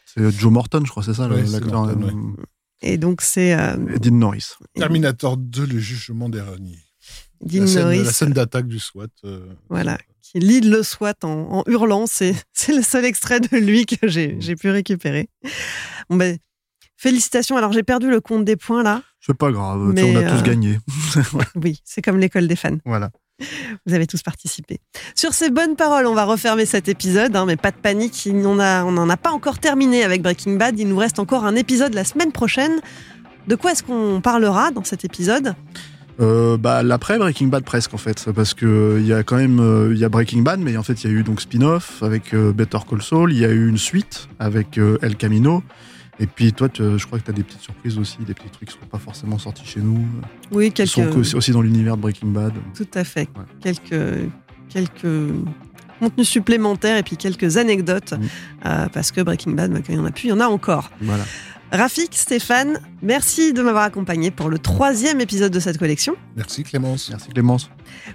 [0.06, 1.84] C'est Joe Morton, je crois, c'est ça, Ouais, l'acteur.
[1.84, 2.12] Euh, ouais.
[2.80, 4.52] Et donc c'est euh, Dean Norris.
[4.74, 6.78] Terminator 2, le jugement dernier.
[7.40, 9.06] Dean la scène, Norris, la scène d'attaque du SWAT.
[9.24, 12.06] euh, voilà, qui lead le SWAT en, en hurlant.
[12.06, 12.34] C'est
[12.68, 15.28] le seul extrait de lui que j'ai j'ai pu récupérer.
[16.10, 16.36] Bon ben,
[16.96, 17.56] félicitations.
[17.56, 19.02] Alors j'ai perdu le compte des points là.
[19.20, 20.78] C'est pas grave, Mais, on a tous gagné.
[21.56, 22.78] Oui, c'est comme l'école des fans.
[22.84, 23.10] voilà.
[23.86, 24.80] Vous avez tous participé.
[25.14, 28.54] Sur ces bonnes paroles, on va refermer cet épisode, hein, mais pas de panique, on
[28.54, 30.78] n'en a pas encore terminé avec Breaking Bad.
[30.78, 32.80] Il nous reste encore un épisode la semaine prochaine.
[33.46, 35.54] De quoi est-ce qu'on parlera dans cet épisode?
[36.20, 39.36] Euh, bah l'après Breaking Bad presque en fait parce que euh, il y a quand
[39.36, 41.40] même euh, il y a Breaking Bad mais en fait il y a eu donc
[41.40, 45.62] spin-off avec Better Call Saul il y a eu une suite avec El Camino
[46.20, 48.50] et puis toi tu- je crois que tu as des petites surprises aussi des petits
[48.50, 50.04] trucs qui sont pas forcément sortis chez nous
[50.50, 51.34] Oui, qui sont quelques.
[51.34, 53.28] aussi, dans l'univers de Breaking Bad Tout à fait.
[53.36, 53.44] Ouais.
[53.60, 54.30] Quelques,
[54.68, 55.32] quelques
[56.00, 58.14] contenus supplémentaires et puis quelques anecdotes,
[58.66, 60.40] euh, parce que Breaking Bad, bah, quand il y en a plus, il y en
[60.40, 60.90] a encore.
[61.00, 61.24] voilà
[61.70, 66.16] Rafik, Stéphane, merci de m'avoir accompagné pour le troisième épisode de cette collection.
[66.34, 67.10] Merci Clémence.
[67.10, 67.70] merci Clémence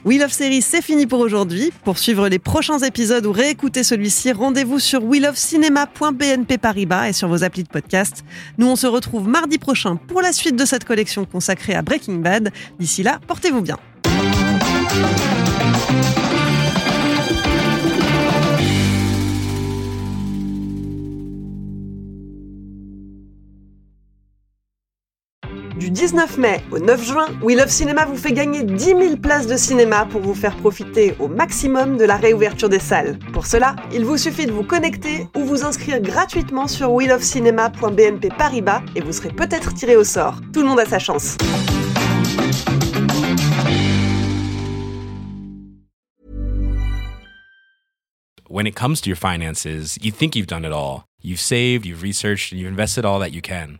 [0.05, 1.71] Wheel of Series, c'est fini pour aujourd'hui.
[1.83, 7.43] Pour suivre les prochains épisodes ou réécouter celui-ci, rendez-vous sur wheelofcinema.bnp Paribas et sur vos
[7.43, 8.25] applis de podcast.
[8.57, 12.15] Nous, on se retrouve mardi prochain pour la suite de cette collection consacrée à Breaking
[12.15, 12.51] Bad.
[12.79, 13.77] D'ici là, portez-vous bien.
[25.93, 29.55] 19 mai au 9 juin, We Love Cinéma vous fait gagner 10 000 places de
[29.55, 33.19] cinéma pour vous faire profiter au maximum de la réouverture des salles.
[33.31, 38.81] Pour cela, il vous suffit de vous connecter ou vous inscrire gratuitement sur WeLoveCinema.bnp Paribas
[38.95, 40.41] et vous serez peut-être tiré au sort.
[40.51, 41.37] Tout le monde a sa chance.
[48.49, 51.05] When it comes to your finances, you think you've done it all.
[51.21, 53.79] You've saved, you've researched, and you've invested all that you can.